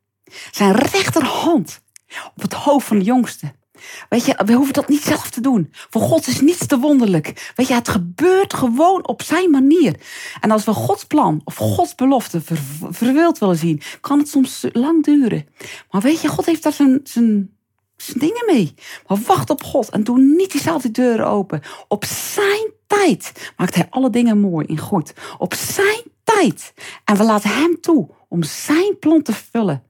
Zijn 0.50 0.76
rechterhand 0.76 1.80
op 2.34 2.42
het 2.42 2.52
hoofd 2.52 2.86
van 2.86 2.98
de 2.98 3.04
jongste. 3.04 3.56
Weet 4.08 4.24
je, 4.24 4.42
we 4.46 4.52
hoeven 4.52 4.72
dat 4.74 4.88
niet 4.88 5.02
zelf 5.02 5.30
te 5.30 5.40
doen. 5.40 5.72
Voor 5.72 6.02
God 6.02 6.26
is 6.26 6.40
niets 6.40 6.66
te 6.66 6.78
wonderlijk. 6.78 7.52
Weet 7.54 7.68
je, 7.68 7.74
het 7.74 7.88
gebeurt 7.88 8.54
gewoon 8.54 9.06
op 9.06 9.22
zijn 9.22 9.50
manier. 9.50 10.00
En 10.40 10.50
als 10.50 10.64
we 10.64 10.72
Gods 10.72 11.04
plan 11.04 11.40
of 11.44 11.56
Gods 11.56 11.94
belofte 11.94 12.40
ver, 12.40 12.58
verwild 12.90 13.38
willen 13.38 13.56
zien, 13.56 13.82
kan 14.00 14.18
het 14.18 14.28
soms 14.28 14.64
lang 14.72 15.04
duren. 15.04 15.46
Maar 15.90 16.00
weet 16.00 16.20
je, 16.20 16.28
God 16.28 16.46
heeft 16.46 16.62
daar 16.62 16.72
zijn, 16.72 17.00
zijn, 17.04 17.56
dingen 17.96 18.44
mee. 18.46 18.74
Maar 19.06 19.18
wacht 19.26 19.50
op 19.50 19.62
God 19.62 19.88
en 19.88 20.04
doe 20.04 20.18
niet 20.18 20.52
diezelfde 20.52 20.90
deuren 20.90 21.26
open. 21.26 21.62
Op 21.88 22.04
zijn 22.04 22.72
tijd 22.86 23.52
maakt 23.56 23.74
hij 23.74 23.86
alle 23.90 24.10
dingen 24.10 24.40
mooi 24.40 24.66
en 24.66 24.78
goed. 24.78 25.12
Op 25.38 25.54
zijn 25.54 26.02
tijd. 26.34 26.72
En 27.04 27.16
we 27.16 27.24
laten 27.24 27.50
hem 27.50 27.80
toe 27.80 28.08
om 28.28 28.42
zijn 28.42 28.98
plan 28.98 29.22
te 29.22 29.32
vullen. 29.32 29.82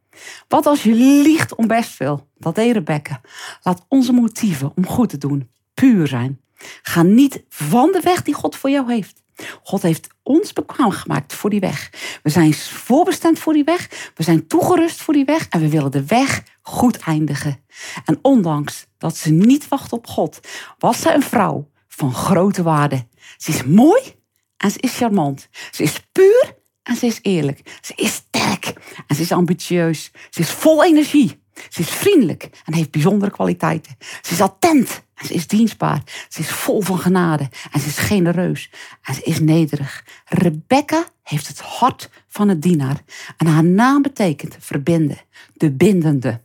Wat 0.48 0.66
als 0.66 0.82
je 0.82 0.92
liegt 0.92 1.54
om 1.54 1.66
best 1.66 1.90
veel? 1.90 2.28
Dat 2.36 2.54
deed 2.54 2.72
Rebecca. 2.72 3.20
Laat 3.62 3.84
onze 3.88 4.12
motieven 4.12 4.72
om 4.74 4.86
goed 4.86 5.08
te 5.08 5.18
doen 5.18 5.50
puur 5.74 6.06
zijn. 6.06 6.40
Ga 6.82 7.02
niet 7.02 7.44
van 7.48 7.92
de 7.92 8.00
weg 8.00 8.22
die 8.22 8.34
God 8.34 8.56
voor 8.56 8.70
jou 8.70 8.92
heeft. 8.92 9.22
God 9.62 9.82
heeft 9.82 10.08
ons 10.22 10.52
bekwaam 10.52 10.90
gemaakt 10.90 11.34
voor 11.34 11.50
die 11.50 11.60
weg. 11.60 11.90
We 12.22 12.30
zijn 12.30 12.54
voorbestemd 12.54 13.38
voor 13.38 13.52
die 13.52 13.64
weg. 13.64 14.10
We 14.14 14.22
zijn 14.22 14.46
toegerust 14.46 15.00
voor 15.00 15.14
die 15.14 15.24
weg. 15.24 15.48
En 15.48 15.60
we 15.60 15.68
willen 15.68 15.90
de 15.90 16.06
weg 16.06 16.42
goed 16.62 16.98
eindigen. 16.98 17.64
En 18.04 18.18
ondanks 18.22 18.86
dat 18.98 19.16
ze 19.16 19.30
niet 19.30 19.68
wacht 19.68 19.92
op 19.92 20.06
God, 20.06 20.40
was 20.78 21.00
ze 21.00 21.14
een 21.14 21.22
vrouw 21.22 21.70
van 21.88 22.14
grote 22.14 22.62
waarde. 22.62 23.06
Ze 23.36 23.50
is 23.50 23.64
mooi 23.64 24.17
en 24.58 24.70
ze 24.70 24.78
is 24.78 24.96
charmant. 24.96 25.48
Ze 25.70 25.82
is 25.82 26.08
puur 26.12 26.56
en 26.82 26.96
ze 26.96 27.06
is 27.06 27.18
eerlijk. 27.22 27.78
Ze 27.80 27.92
is 27.96 28.12
sterk 28.12 28.72
en 29.06 29.16
ze 29.16 29.22
is 29.22 29.32
ambitieus. 29.32 30.10
Ze 30.30 30.40
is 30.40 30.50
vol 30.50 30.84
energie. 30.84 31.40
Ze 31.68 31.80
is 31.80 31.90
vriendelijk 31.90 32.50
en 32.64 32.74
heeft 32.74 32.90
bijzondere 32.90 33.30
kwaliteiten. 33.30 33.96
Ze 34.22 34.32
is 34.32 34.40
attent 34.40 35.02
en 35.14 35.26
ze 35.26 35.34
is 35.34 35.46
dienstbaar. 35.46 36.02
Ze 36.28 36.40
is 36.40 36.48
vol 36.48 36.80
van 36.80 36.98
genade 36.98 37.48
en 37.72 37.80
ze 37.80 37.86
is 37.86 37.98
genereus 37.98 38.70
en 39.02 39.14
ze 39.14 39.22
is 39.22 39.40
nederig. 39.40 40.04
Rebecca 40.24 41.04
heeft 41.22 41.46
het 41.48 41.60
hart 41.60 42.10
van 42.28 42.48
een 42.48 42.60
dienaar 42.60 43.02
en 43.36 43.46
haar 43.46 43.64
naam 43.64 44.02
betekent 44.02 44.56
verbinden, 44.60 45.18
de 45.52 45.70
bindende. 45.70 46.40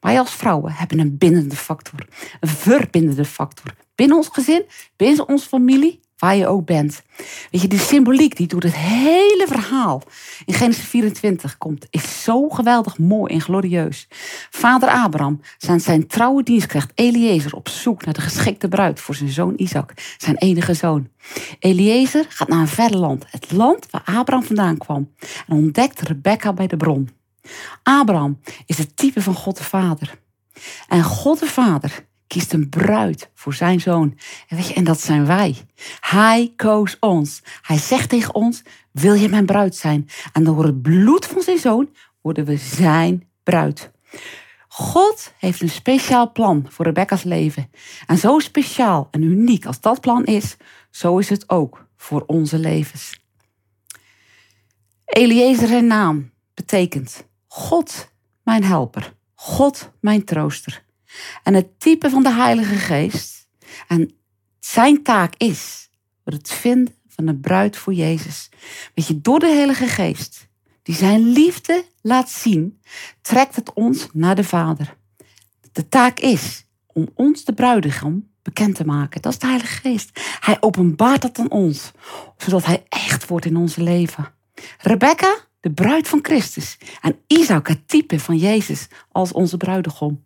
Wij 0.00 0.18
als 0.18 0.32
vrouwen 0.32 0.72
hebben 0.72 0.98
een 0.98 1.18
bindende 1.18 1.56
factor, 1.56 2.06
een 2.40 2.48
verbindende 2.48 3.24
factor. 3.24 3.74
Binnen 3.94 4.16
ons 4.16 4.28
gezin, 4.32 4.64
binnen 4.96 5.28
onze 5.28 5.48
familie 5.48 6.00
waar 6.18 6.36
je 6.36 6.46
ook 6.46 6.66
bent. 6.66 7.02
Weet 7.50 7.60
je, 7.62 7.68
die 7.68 7.78
symboliek 7.78 8.36
die 8.36 8.46
door 8.46 8.62
het 8.62 8.76
hele 8.76 9.44
verhaal 9.48 10.02
in 10.44 10.54
Genesis 10.54 10.84
24 10.84 11.58
komt, 11.58 11.86
is 11.90 12.22
zo 12.22 12.48
geweldig 12.48 12.98
mooi 12.98 13.34
en 13.34 13.40
glorieus. 13.40 14.08
Vader 14.50 14.88
Abraham 14.88 15.40
zijn 15.58 15.80
zijn 15.80 16.06
trouwe 16.06 16.42
dienstknecht 16.42 16.92
Eliezer 16.94 17.54
op 17.54 17.68
zoek 17.68 18.04
naar 18.04 18.14
de 18.14 18.20
geschikte 18.20 18.68
bruid 18.68 19.00
voor 19.00 19.14
zijn 19.14 19.30
zoon 19.30 19.52
Isaac, 19.56 20.14
zijn 20.18 20.36
enige 20.36 20.74
zoon. 20.74 21.08
Eliezer 21.58 22.26
gaat 22.28 22.48
naar 22.48 22.60
een 22.60 22.68
ver 22.68 22.96
land, 22.96 23.24
het 23.30 23.52
land 23.52 23.86
waar 23.90 24.02
Abraham 24.04 24.44
vandaan 24.44 24.76
kwam, 24.76 25.12
en 25.46 25.56
ontdekt 25.56 26.00
Rebecca 26.00 26.52
bij 26.52 26.66
de 26.66 26.76
bron. 26.76 27.10
Abraham 27.82 28.40
is 28.66 28.78
het 28.78 28.96
type 28.96 29.22
van 29.22 29.34
God 29.34 29.56
de 29.56 29.64
Vader. 29.64 30.22
En 30.88 31.02
God 31.02 31.38
de 31.38 31.46
Vader 31.46 32.06
kiest 32.34 32.52
een 32.52 32.68
bruid 32.68 33.30
voor 33.34 33.54
zijn 33.54 33.80
zoon. 33.80 34.18
En, 34.48 34.56
weet 34.56 34.68
je, 34.68 34.74
en 34.74 34.84
dat 34.84 35.00
zijn 35.00 35.26
wij. 35.26 35.56
Hij 36.00 36.52
koos 36.56 36.96
ons. 37.00 37.42
Hij 37.62 37.78
zegt 37.78 38.08
tegen 38.08 38.34
ons: 38.34 38.62
Wil 38.90 39.14
je 39.14 39.28
mijn 39.28 39.46
bruid 39.46 39.76
zijn? 39.76 40.08
En 40.32 40.44
door 40.44 40.64
het 40.64 40.82
bloed 40.82 41.26
van 41.26 41.42
zijn 41.42 41.58
zoon 41.58 41.88
worden 42.20 42.44
we 42.44 42.56
zijn 42.56 43.28
bruid. 43.42 43.90
God 44.68 45.32
heeft 45.38 45.60
een 45.60 45.68
speciaal 45.68 46.32
plan 46.32 46.66
voor 46.68 46.84
Rebecca's 46.84 47.22
leven. 47.22 47.70
En 48.06 48.18
zo 48.18 48.38
speciaal 48.38 49.08
en 49.10 49.22
uniek 49.22 49.66
als 49.66 49.80
dat 49.80 50.00
plan 50.00 50.24
is, 50.24 50.56
zo 50.90 51.18
is 51.18 51.28
het 51.28 51.50
ook 51.50 51.86
voor 51.96 52.24
onze 52.26 52.58
levens. 52.58 53.20
Eliezer 55.04 55.68
zijn 55.68 55.86
naam 55.86 56.30
betekent 56.54 57.26
God 57.46 58.12
mijn 58.42 58.64
helper, 58.64 59.14
God 59.34 59.90
mijn 60.00 60.24
trooster. 60.24 60.83
En 61.42 61.54
het 61.54 61.80
type 61.80 62.10
van 62.10 62.22
de 62.22 62.32
Heilige 62.32 62.74
Geest. 62.74 63.48
En 63.88 64.10
zijn 64.60 65.02
taak 65.02 65.34
is 65.36 65.88
het 66.24 66.50
vinden 66.50 66.94
van 67.08 67.26
een 67.26 67.40
bruid 67.40 67.76
voor 67.76 67.92
Jezus. 67.92 68.48
Weet 68.94 69.06
je, 69.06 69.20
door 69.20 69.38
de 69.38 69.46
Heilige 69.46 69.86
Geest, 69.86 70.48
die 70.82 70.94
zijn 70.94 71.32
liefde 71.32 71.84
laat 72.02 72.30
zien, 72.30 72.80
trekt 73.22 73.56
het 73.56 73.72
ons 73.72 74.08
naar 74.12 74.34
de 74.34 74.44
Vader. 74.44 74.96
De 75.72 75.88
taak 75.88 76.20
is 76.20 76.66
om 76.86 77.08
ons 77.14 77.44
de 77.44 77.52
bruidegom 77.52 78.28
bekend 78.42 78.74
te 78.74 78.84
maken. 78.84 79.22
Dat 79.22 79.32
is 79.32 79.38
de 79.38 79.46
Heilige 79.46 79.80
Geest. 79.80 80.20
Hij 80.40 80.56
openbaart 80.60 81.22
dat 81.22 81.38
aan 81.38 81.50
ons, 81.50 81.90
zodat 82.36 82.64
hij 82.64 82.84
echt 82.88 83.26
wordt 83.26 83.46
in 83.46 83.56
ons 83.56 83.76
leven. 83.76 84.32
Rebecca, 84.78 85.36
de 85.60 85.72
bruid 85.72 86.08
van 86.08 86.18
Christus. 86.22 86.78
En 87.00 87.18
Isaac, 87.26 87.68
het 87.68 87.88
type 87.88 88.20
van 88.20 88.36
Jezus 88.36 88.88
als 89.12 89.32
onze 89.32 89.56
bruidegom. 89.56 90.23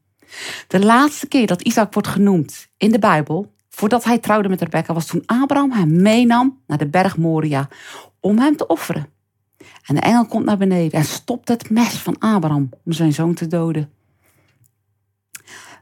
De 0.67 0.85
laatste 0.85 1.27
keer 1.29 1.47
dat 1.47 1.63
Isaac 1.63 1.93
wordt 1.93 2.09
genoemd 2.09 2.69
in 2.77 2.91
de 2.91 2.99
Bijbel, 2.99 3.53
voordat 3.69 4.05
hij 4.05 4.19
trouwde 4.19 4.49
met 4.49 4.63
Rebecca, 4.63 4.95
was 4.95 5.07
toen 5.07 5.23
Abraham 5.27 5.71
hem 5.71 6.03
meenam 6.03 6.61
naar 6.67 6.79
de 6.79 6.89
berg 6.89 7.17
Moria 7.17 7.69
om 8.21 8.39
hem 8.39 8.57
te 8.57 8.67
offeren. 8.67 9.09
En 9.85 9.95
de 9.95 10.01
engel 10.01 10.27
komt 10.27 10.45
naar 10.45 10.57
beneden 10.57 10.99
en 10.99 11.05
stopt 11.05 11.49
het 11.49 11.71
mes 11.71 11.95
van 11.95 12.19
Abraham 12.19 12.69
om 12.85 12.93
zijn 12.93 13.13
zoon 13.13 13.35
te 13.35 13.47
doden. 13.47 13.93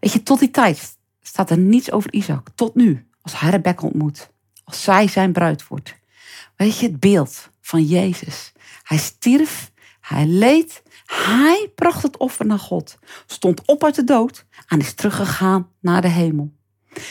Weet 0.01 0.13
je, 0.13 0.23
tot 0.23 0.39
die 0.39 0.51
tijd 0.51 0.97
staat 1.21 1.51
er 1.51 1.59
niets 1.59 1.91
over 1.91 2.13
Isaac. 2.13 2.49
Tot 2.55 2.75
nu, 2.75 3.07
als 3.23 3.41
hij 3.41 3.51
Rebecca 3.51 3.87
ontmoet. 3.87 4.31
Als 4.65 4.83
zij 4.83 5.09
zijn 5.09 5.33
bruid 5.33 5.67
wordt. 5.67 5.95
Weet 6.57 6.79
je, 6.79 6.87
het 6.87 7.01
beeld 7.01 7.51
van 7.61 7.83
Jezus. 7.83 8.53
Hij 8.83 8.99
stierf, 8.99 9.73
hij 10.01 10.27
leed 10.27 10.83
hij 11.07 11.71
bracht 11.75 12.03
het 12.03 12.17
offer 12.17 12.47
naar 12.47 12.59
God, 12.59 12.99
stond 13.27 13.63
op 13.65 13.85
uit 13.85 13.95
de 13.95 14.05
dood 14.05 14.47
en 14.67 14.81
is 14.81 14.95
teruggegaan 14.95 15.69
naar 15.81 16.01
de 16.01 16.09
hemel. 16.09 16.55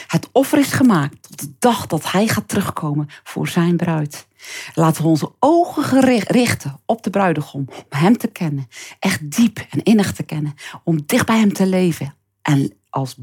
Het 0.06 0.28
offer 0.32 0.58
is 0.58 0.72
gemaakt 0.72 1.22
tot 1.22 1.40
de 1.40 1.52
dag 1.58 1.86
dat 1.86 2.10
hij 2.12 2.28
gaat 2.28 2.48
terugkomen 2.48 3.08
voor 3.24 3.48
zijn 3.48 3.76
bruid. 3.76 4.26
Laten 4.74 5.02
we 5.02 5.08
onze 5.08 5.32
ogen 5.38 6.00
richten 6.26 6.80
op 6.84 7.02
de 7.02 7.10
bruidegom, 7.10 7.64
om 7.68 7.98
hem 7.98 8.16
te 8.16 8.28
kennen, 8.28 8.68
echt 8.98 9.30
diep 9.30 9.66
en 9.70 9.82
innig 9.82 10.12
te 10.12 10.22
kennen, 10.22 10.54
om 10.84 11.02
dicht 11.06 11.26
bij 11.26 11.38
hem 11.38 11.52
te 11.52 11.66
leven 11.66 12.14
en 12.42 12.72
als 12.96 13.16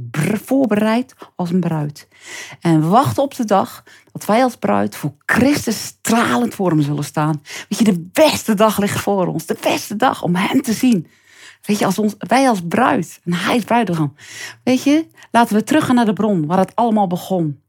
voorbereid 0.44 1.16
als 1.36 1.50
een 1.50 1.60
bruid. 1.60 2.08
En 2.60 2.90
wachten 2.90 3.24
op 3.24 3.36
de 3.36 3.46
dag 3.46 3.84
dat 4.12 4.26
wij 4.26 4.44
als 4.44 4.56
bruid 4.56 4.96
voor 4.96 5.14
Christus 5.26 5.84
stralend 5.84 6.56
voor 6.56 6.70
hem 6.70 6.82
zullen 6.82 7.04
staan. 7.04 7.42
Weet 7.70 7.80
je, 7.80 7.84
de 7.84 8.10
beste 8.12 8.54
dag 8.54 8.78
ligt 8.78 9.00
voor 9.00 9.28
ons. 9.28 9.46
De 9.46 9.58
beste 9.62 9.96
dag 9.96 10.24
om 10.24 10.36
hem 10.36 10.62
te 10.62 10.74
zien. 10.74 11.08
Weet 11.62 11.80
je, 11.80 11.86
als 11.86 12.00
ons, 12.00 12.16
wij 12.18 12.50
als 12.50 12.62
bruid 12.68 13.20
en 13.24 13.34
hij 13.34 13.56
is 13.56 13.64
bruidegom. 13.64 14.16
Weet 14.64 14.84
je, 14.84 15.08
laten 15.32 15.56
we 15.56 15.64
teruggaan 15.64 15.96
naar 15.96 16.06
de 16.06 16.14
bron 16.14 16.46
waar 16.46 16.58
het 16.58 16.76
allemaal 16.76 17.08
begon. 17.08 17.62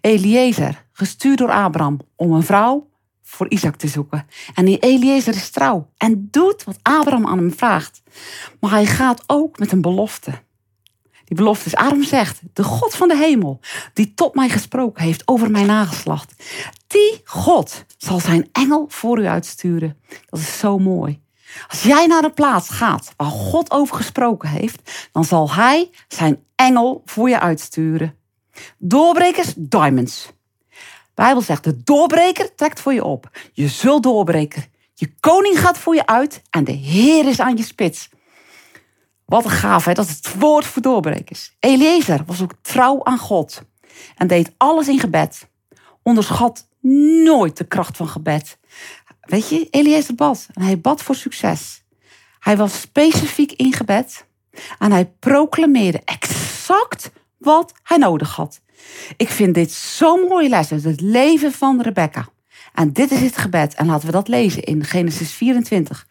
Eliezer, 0.00 0.84
gestuurd 0.92 1.38
door 1.38 1.50
Abraham 1.50 2.00
om 2.16 2.32
een 2.32 2.42
vrouw 2.42 2.88
voor 3.22 3.50
Isaac 3.50 3.76
te 3.76 3.88
zoeken. 3.88 4.26
En 4.54 4.64
die 4.64 4.78
Eliezer 4.78 5.34
is 5.34 5.50
trouw 5.50 5.90
en 5.96 6.28
doet 6.30 6.64
wat 6.64 6.78
Abraham 6.82 7.26
aan 7.26 7.38
hem 7.38 7.52
vraagt. 7.52 8.02
Maar 8.60 8.70
hij 8.70 8.86
gaat 8.86 9.24
ook 9.26 9.58
met 9.58 9.72
een 9.72 9.80
belofte. 9.80 10.46
Die 11.28 11.36
belofte 11.36 11.66
is, 11.66 11.74
Adam 11.74 12.02
zegt, 12.02 12.40
de 12.52 12.64
God 12.64 12.94
van 12.94 13.08
de 13.08 13.16
hemel, 13.16 13.60
die 13.92 14.14
tot 14.14 14.34
mij 14.34 14.48
gesproken 14.48 15.04
heeft 15.04 15.22
over 15.24 15.50
mijn 15.50 15.66
nageslacht, 15.66 16.32
die 16.86 17.20
God 17.24 17.84
zal 17.96 18.20
zijn 18.20 18.48
engel 18.52 18.84
voor 18.88 19.18
u 19.18 19.26
uitsturen. 19.26 19.96
Dat 20.26 20.40
is 20.40 20.58
zo 20.58 20.78
mooi. 20.78 21.20
Als 21.68 21.82
jij 21.82 22.06
naar 22.06 22.24
een 22.24 22.34
plaats 22.34 22.68
gaat 22.68 23.12
waar 23.16 23.30
God 23.30 23.70
over 23.70 23.96
gesproken 23.96 24.48
heeft, 24.48 25.08
dan 25.12 25.24
zal 25.24 25.52
hij 25.52 25.90
zijn 26.08 26.44
engel 26.54 27.02
voor 27.04 27.28
je 27.28 27.40
uitsturen. 27.40 28.16
Doorbrekers, 28.78 29.54
diamonds. 29.56 30.26
De 30.68 31.24
Bijbel 31.24 31.42
zegt, 31.42 31.64
de 31.64 31.82
doorbreker 31.82 32.54
trekt 32.54 32.80
voor 32.80 32.94
je 32.94 33.04
op. 33.04 33.30
Je 33.52 33.68
zult 33.68 34.02
doorbreken. 34.02 34.64
Je 34.94 35.12
koning 35.20 35.60
gaat 35.60 35.78
voor 35.78 35.94
je 35.94 36.06
uit 36.06 36.42
en 36.50 36.64
de 36.64 36.72
Heer 36.72 37.28
is 37.28 37.40
aan 37.40 37.56
je 37.56 37.62
spits. 37.62 38.08
Wat 39.28 39.44
een 39.44 39.50
gaaf, 39.50 39.84
hè? 39.84 39.92
dat 39.92 40.08
het 40.08 40.34
woord 40.34 40.64
voor 40.64 40.82
doorbrekers. 40.82 41.56
Eliezer 41.60 42.22
was 42.26 42.42
ook 42.42 42.54
trouw 42.62 43.04
aan 43.04 43.18
God 43.18 43.62
en 44.16 44.26
deed 44.26 44.52
alles 44.56 44.88
in 44.88 44.98
gebed. 44.98 45.48
Onderschat 46.02 46.68
nooit 47.24 47.56
de 47.56 47.64
kracht 47.64 47.96
van 47.96 48.08
gebed. 48.08 48.58
Weet 49.20 49.48
je, 49.48 49.68
Eliezer 49.70 50.14
bad 50.14 50.46
en 50.52 50.62
hij 50.62 50.80
bad 50.80 51.02
voor 51.02 51.14
succes. 51.14 51.82
Hij 52.38 52.56
was 52.56 52.80
specifiek 52.80 53.52
in 53.52 53.72
gebed 53.72 54.26
en 54.78 54.92
hij 54.92 55.06
proclameerde 55.06 56.02
exact 56.04 57.10
wat 57.38 57.72
hij 57.82 57.96
nodig 57.96 58.34
had. 58.34 58.60
Ik 59.16 59.28
vind 59.28 59.54
dit 59.54 59.72
zo'n 59.72 60.20
mooie 60.28 60.48
les 60.48 60.72
uit 60.72 60.84
het 60.84 61.00
leven 61.00 61.52
van 61.52 61.82
Rebecca. 61.82 62.28
En 62.74 62.92
dit 62.92 63.10
is 63.10 63.20
het 63.20 63.36
gebed. 63.36 63.74
En 63.74 63.86
laten 63.86 64.06
we 64.06 64.12
dat 64.12 64.28
lezen 64.28 64.62
in 64.62 64.84
Genesis 64.84 65.32
24, 65.32 66.06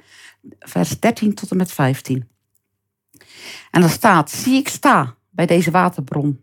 vers 0.60 1.00
13 1.00 1.34
tot 1.34 1.52
en 1.52 1.58
met 1.58 1.72
15. 1.72 2.28
En 3.72 3.82
dan 3.82 3.90
staat, 3.90 4.32
zie 4.32 4.58
ik 4.58 4.68
sta 4.68 5.16
bij 5.30 5.46
deze 5.46 5.72
waterbron. 5.72 6.42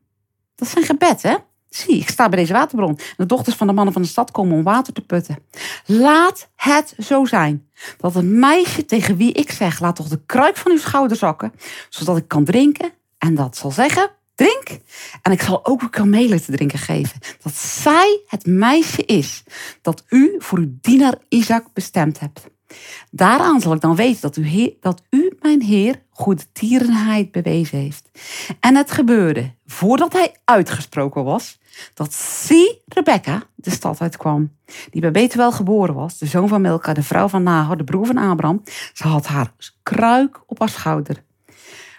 Dat 0.55 0.67
is 0.67 0.73
zijn 0.73 0.85
gebed, 0.85 1.23
hè? 1.23 1.35
Zie, 1.69 1.99
ik 1.99 2.09
sta 2.09 2.29
bij 2.29 2.39
deze 2.39 2.53
waterbron. 2.53 2.99
De 3.17 3.27
dochters 3.27 3.57
van 3.57 3.67
de 3.67 3.73
mannen 3.73 3.93
van 3.93 4.03
de 4.03 4.09
stad 4.09 4.31
komen 4.31 4.57
om 4.57 4.63
water 4.63 4.93
te 4.93 5.01
putten. 5.01 5.39
Laat 5.87 6.49
het 6.57 6.95
zo 6.99 7.25
zijn 7.25 7.69
dat 7.97 8.15
een 8.15 8.39
meisje 8.39 8.85
tegen 8.85 9.17
wie 9.17 9.33
ik 9.33 9.51
zeg, 9.51 9.81
laat 9.81 9.97
toch 9.97 10.09
de 10.09 10.21
kruik 10.27 10.57
van 10.57 10.73
uw 10.73 10.79
schouder 10.79 11.17
zakken, 11.17 11.53
zodat 11.89 12.17
ik 12.17 12.29
kan 12.29 12.45
drinken. 12.45 12.93
En 13.19 13.35
dat 13.35 13.57
zal 13.57 13.71
zeggen, 13.71 14.11
drink. 14.35 14.79
En 15.23 15.33
ik 15.33 15.43
zal 15.43 15.67
ook 15.67 15.83
uw 15.83 15.89
kamelen 15.89 16.43
te 16.43 16.53
drinken 16.53 16.79
geven. 16.79 17.21
Dat 17.43 17.55
zij 17.55 18.21
het 18.27 18.47
meisje 18.47 19.05
is 19.05 19.43
dat 19.83 20.05
u 20.09 20.35
voor 20.39 20.59
uw 20.59 20.73
dienaar 20.81 21.15
Isaac 21.29 21.67
bestemd 21.73 22.21
hebt. 22.21 22.53
Daaraan 23.11 23.61
zal 23.61 23.73
ik 23.73 23.81
dan 23.81 23.97
weten 23.97 24.21
dat 24.21 24.37
u, 24.37 24.77
dat 24.81 25.03
u 25.11 25.37
mijn 25.41 25.63
Heer, 25.63 26.03
goede 26.11 26.43
tierenheid 26.53 27.33
bewezen 27.33 27.79
heeft. 27.79 28.11
En 28.61 28.77
het 28.77 28.91
gebeurde, 28.91 29.55
voordat 29.67 30.13
hij 30.13 30.37
uitgesproken 30.45 31.25
was, 31.25 31.59
dat 31.95 32.15
zie 32.15 32.83
Rebecca 32.89 33.43
de 33.55 33.71
stad 33.71 34.01
uitkwam, 34.01 34.53
die 34.91 35.01
bij 35.01 35.11
Betuel 35.11 35.53
geboren 35.53 35.95
was, 35.95 36.19
de 36.19 36.27
zoon 36.27 36.49
van 36.49 36.61
Milka, 36.61 36.93
de 36.93 37.03
vrouw 37.03 37.29
van 37.29 37.43
Nahor, 37.43 37.77
de 37.77 37.85
broer 37.85 38.07
van 38.07 38.19
Abraham. 38.19 38.63
Ze 38.93 39.09
had 39.09 39.27
haar 39.27 39.53
kruik 39.83 40.43
op 40.47 40.59
haar 40.59 40.69
schouder. 40.69 41.23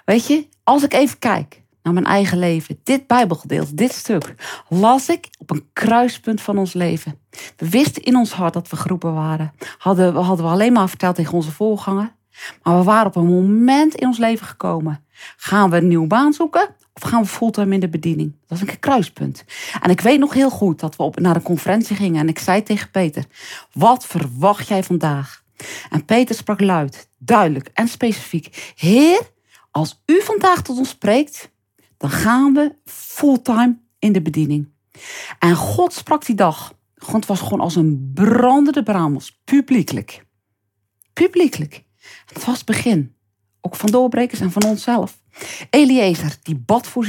Weet 0.05 0.27
je, 0.27 0.47
als 0.63 0.83
ik 0.83 0.93
even 0.93 1.19
kijk 1.19 1.63
naar 1.85 1.93
mijn 1.93 2.05
eigen 2.05 2.39
leven, 2.39 2.79
dit 2.83 3.07
Bijbelgedeelte, 3.07 3.73
dit 3.73 3.91
stuk, 3.91 4.35
las 4.69 5.09
ik 5.09 5.27
op 5.37 5.49
een 5.51 5.69
kruispunt 5.73 6.41
van 6.41 6.57
ons 6.57 6.73
leven. 6.73 7.19
We 7.57 7.69
wisten 7.69 8.03
in 8.03 8.15
ons 8.15 8.31
hart 8.31 8.53
dat 8.53 8.69
we 8.69 8.75
geroepen 8.75 9.13
waren. 9.13 9.53
Hadden, 9.77 10.15
hadden 10.15 10.45
we 10.45 10.51
alleen 10.51 10.73
maar 10.73 10.89
verteld 10.89 11.15
tegen 11.15 11.33
onze 11.33 11.51
voorganger. 11.51 12.15
Maar 12.63 12.77
we 12.77 12.83
waren 12.83 13.07
op 13.07 13.15
een 13.15 13.25
moment 13.25 13.95
in 13.95 14.07
ons 14.07 14.17
leven 14.17 14.47
gekomen. 14.47 15.03
Gaan 15.37 15.69
we 15.69 15.77
een 15.77 15.87
nieuwe 15.87 16.07
baan 16.07 16.33
zoeken 16.33 16.75
of 16.93 17.01
gaan 17.01 17.21
we 17.21 17.27
fulltime 17.27 17.73
in 17.73 17.79
de 17.79 17.89
bediening? 17.89 18.31
Dat 18.31 18.59
was 18.59 18.69
een 18.69 18.79
kruispunt. 18.79 19.45
En 19.81 19.89
ik 19.89 20.01
weet 20.01 20.19
nog 20.19 20.33
heel 20.33 20.49
goed 20.49 20.79
dat 20.79 20.95
we 20.95 21.03
op, 21.03 21.19
naar 21.19 21.35
een 21.35 21.41
conferentie 21.41 21.95
gingen 21.95 22.19
en 22.19 22.27
ik 22.27 22.39
zei 22.39 22.63
tegen 22.63 22.91
Peter: 22.91 23.25
Wat 23.73 24.05
verwacht 24.05 24.67
jij 24.67 24.83
vandaag? 24.83 25.43
En 25.89 26.05
Peter 26.05 26.35
sprak 26.35 26.61
luid, 26.61 27.09
duidelijk 27.17 27.69
en 27.73 27.87
specifiek: 27.87 28.73
Heer, 28.75 29.21
als 29.71 30.01
u 30.05 30.21
vandaag 30.21 30.61
tot 30.61 30.77
ons 30.77 30.89
spreekt, 30.89 31.53
dan 32.05 32.13
gaan 32.13 32.53
we 32.53 32.75
fulltime 32.85 33.77
in 33.99 34.11
de 34.11 34.21
bediening. 34.21 34.69
En 35.39 35.55
God 35.55 35.93
sprak 35.93 36.25
die 36.25 36.35
dag. 36.35 36.73
God 36.97 37.25
was 37.25 37.39
gewoon 37.39 37.59
als 37.59 37.75
een 37.75 38.11
brandende 38.13 38.83
bramels, 38.83 39.41
publiekelijk. 39.43 40.25
Publiekelijk. 41.13 41.83
Het 42.25 42.45
was 42.45 42.55
het 42.55 42.65
begin. 42.65 43.15
Ook 43.61 43.75
van 43.75 43.91
doorbrekers 43.91 44.39
en 44.39 44.51
van 44.51 44.63
onszelf. 44.63 45.17
Eliezer, 45.69 46.37
die 46.43 46.55
bad 46.55 46.87
voor 46.87 47.05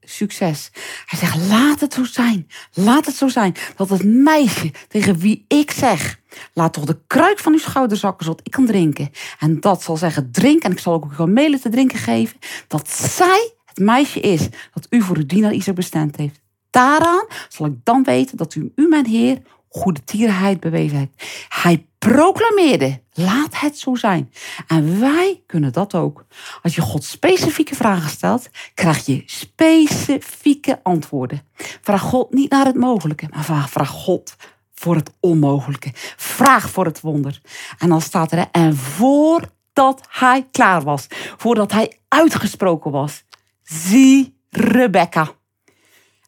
succes. 0.00 0.70
Hij 1.06 1.18
zegt, 1.18 1.48
laat 1.48 1.80
het 1.80 1.94
zo 1.94 2.04
zijn. 2.04 2.46
Laat 2.72 3.06
het 3.06 3.14
zo 3.14 3.28
zijn 3.28 3.54
dat 3.76 3.88
het 3.88 4.04
meisje 4.04 4.72
tegen 4.88 5.18
wie 5.18 5.44
ik 5.48 5.70
zeg... 5.70 6.20
laat 6.52 6.72
toch 6.72 6.84
de 6.84 7.00
kruik 7.06 7.38
van 7.38 7.52
uw 7.52 7.58
schouder 7.58 7.96
zakken 7.96 8.24
zodat 8.24 8.40
ik 8.46 8.52
kan 8.52 8.66
drinken. 8.66 9.10
En 9.38 9.60
dat 9.60 9.82
zal 9.82 9.96
zeggen, 9.96 10.32
drink. 10.32 10.62
En 10.62 10.72
ik 10.72 10.78
zal 10.78 10.92
ook 10.92 11.18
uw 11.18 11.26
melen 11.26 11.60
te 11.60 11.68
drinken 11.68 11.98
geven. 11.98 12.38
Dat 12.66 12.90
zij 12.90 13.56
het 13.78 13.86
meisje 13.86 14.20
is 14.20 14.48
dat 14.74 14.86
u 14.90 15.02
voor 15.02 15.16
uw 15.16 15.26
dienaar 15.26 15.52
Isaac 15.52 15.74
bestemd 15.74 16.16
heeft. 16.16 16.40
Daaraan 16.70 17.26
zal 17.48 17.66
ik 17.66 17.74
dan 17.84 18.04
weten 18.04 18.36
dat 18.36 18.54
u, 18.54 18.72
u 18.74 18.88
mijn 18.88 19.06
Heer, 19.06 19.42
goede 19.68 20.04
tierenheid 20.04 20.60
bewezen 20.60 20.98
hebt. 20.98 21.24
Hij 21.48 21.86
proclameerde, 21.98 23.00
laat 23.12 23.60
het 23.60 23.78
zo 23.78 23.94
zijn. 23.94 24.32
En 24.66 25.00
wij 25.00 25.42
kunnen 25.46 25.72
dat 25.72 25.94
ook. 25.94 26.24
Als 26.62 26.74
je 26.74 26.80
God 26.80 27.04
specifieke 27.04 27.74
vragen 27.74 28.10
stelt, 28.10 28.48
krijg 28.74 29.06
je 29.06 29.22
specifieke 29.26 30.80
antwoorden. 30.82 31.42
Vraag 31.80 32.00
God 32.00 32.34
niet 32.34 32.50
naar 32.50 32.66
het 32.66 32.76
mogelijke, 32.76 33.26
maar 33.30 33.68
vraag 33.68 33.90
God 33.90 34.36
voor 34.74 34.94
het 34.94 35.12
onmogelijke. 35.20 35.90
Vraag 36.16 36.70
voor 36.70 36.84
het 36.84 37.00
wonder. 37.00 37.40
En 37.78 37.88
dan 37.88 38.00
staat 38.00 38.32
er, 38.32 38.48
en 38.52 38.76
voordat 38.76 40.06
hij 40.08 40.46
klaar 40.50 40.82
was, 40.82 41.06
voordat 41.36 41.72
hij 41.72 41.98
uitgesproken 42.08 42.90
was, 42.90 43.24
zie 43.68 44.40
Rebecca. 44.50 45.30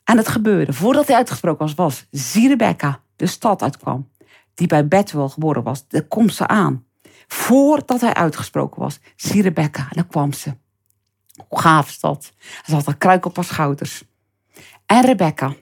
En 0.05 0.17
het 0.17 0.29
gebeurde, 0.29 0.73
voordat 0.73 1.07
hij 1.07 1.17
uitgesproken 1.17 1.67
was, 1.67 1.75
was, 1.75 2.07
zie 2.11 2.49
Rebecca 2.49 3.03
de 3.17 3.27
stad 3.27 3.63
uitkwam, 3.63 4.11
die 4.55 4.67
bij 4.67 4.89
Bethuel 4.89 5.29
geboren 5.29 5.63
was, 5.63 5.89
daar 5.89 6.03
komt 6.03 6.35
ze 6.35 6.47
aan. 6.47 6.87
Voordat 7.27 8.01
hij 8.01 8.15
uitgesproken 8.15 8.81
was, 8.81 8.99
zie 9.17 9.43
Rebecca, 9.43 9.89
dan 9.91 10.07
kwam 10.07 10.33
ze. 10.33 10.57
Hoe 11.49 11.61
gaaf 11.61 11.89
is 11.89 12.01
dat? 12.01 12.33
Ze 12.67 12.75
had 12.75 12.87
een 12.87 12.99
kruik 12.99 13.25
op 13.25 13.37
haar 13.37 13.45
schouders. 13.45 14.05
En 14.87 15.05
Rebecca, 15.05 15.55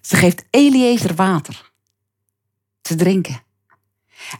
ze 0.00 0.16
geeft 0.16 0.44
Eliezer 0.50 1.14
water 1.14 1.72
te 2.80 2.94
drinken. 2.94 3.42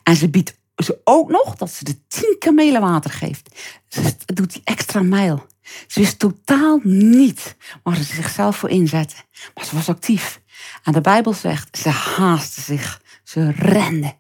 En 0.03 0.17
ze 0.17 0.31
biedt 0.31 0.59
ze 0.77 1.01
ook 1.05 1.31
nog 1.31 1.55
dat 1.55 1.71
ze 1.71 1.85
de 1.85 2.07
tien 2.07 2.37
kamelen 2.39 2.81
water 2.81 3.11
geeft. 3.11 3.59
Ze 3.89 4.17
doet 4.25 4.53
die 4.53 4.63
extra 4.65 5.03
mijl. 5.03 5.47
Ze 5.87 6.01
wist 6.01 6.19
totaal 6.19 6.81
niet 6.83 7.57
waar 7.83 7.97
ze 7.97 8.03
zichzelf 8.03 8.57
voor 8.57 8.71
inzette. 8.71 9.15
Maar 9.55 9.65
ze 9.65 9.75
was 9.75 9.89
actief. 9.89 10.41
En 10.83 10.93
de 10.93 11.01
Bijbel 11.01 11.33
zegt, 11.33 11.79
ze 11.79 11.89
haastte 11.89 12.61
zich. 12.61 13.03
Ze 13.25 13.51
rende. 13.51 14.17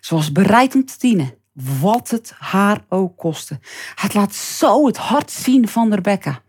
Ze 0.00 0.14
was 0.14 0.32
bereid 0.32 0.74
om 0.74 0.84
te 0.84 0.94
dienen. 0.98 1.34
Wat 1.80 2.10
het 2.10 2.32
haar 2.38 2.84
ook 2.88 3.16
kostte. 3.16 3.60
Het 3.94 4.14
laat 4.14 4.34
zo 4.34 4.86
het 4.86 4.96
hart 4.96 5.30
zien 5.30 5.68
van 5.68 5.94
Rebecca. 5.94 6.42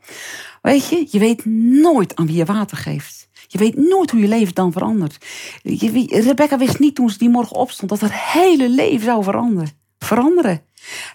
Weet 0.61 0.89
je, 0.89 1.07
je 1.09 1.19
weet 1.19 1.45
nooit 1.81 2.15
aan 2.15 2.25
wie 2.25 2.35
je 2.35 2.45
water 2.45 2.77
geeft. 2.77 3.27
Je 3.47 3.57
weet 3.57 3.77
nooit 3.77 4.11
hoe 4.11 4.19
je 4.19 4.27
leven 4.27 4.53
dan 4.53 4.71
verandert. 4.71 5.25
Rebecca 6.07 6.57
wist 6.57 6.79
niet 6.79 6.95
toen 6.95 7.09
ze 7.09 7.17
die 7.17 7.29
morgen 7.29 7.55
opstond 7.55 7.89
dat 7.89 7.99
haar 7.99 8.31
hele 8.33 8.69
leven 8.69 9.05
zou 9.05 9.23
veranderen. 9.23 9.71
veranderen. 9.99 10.61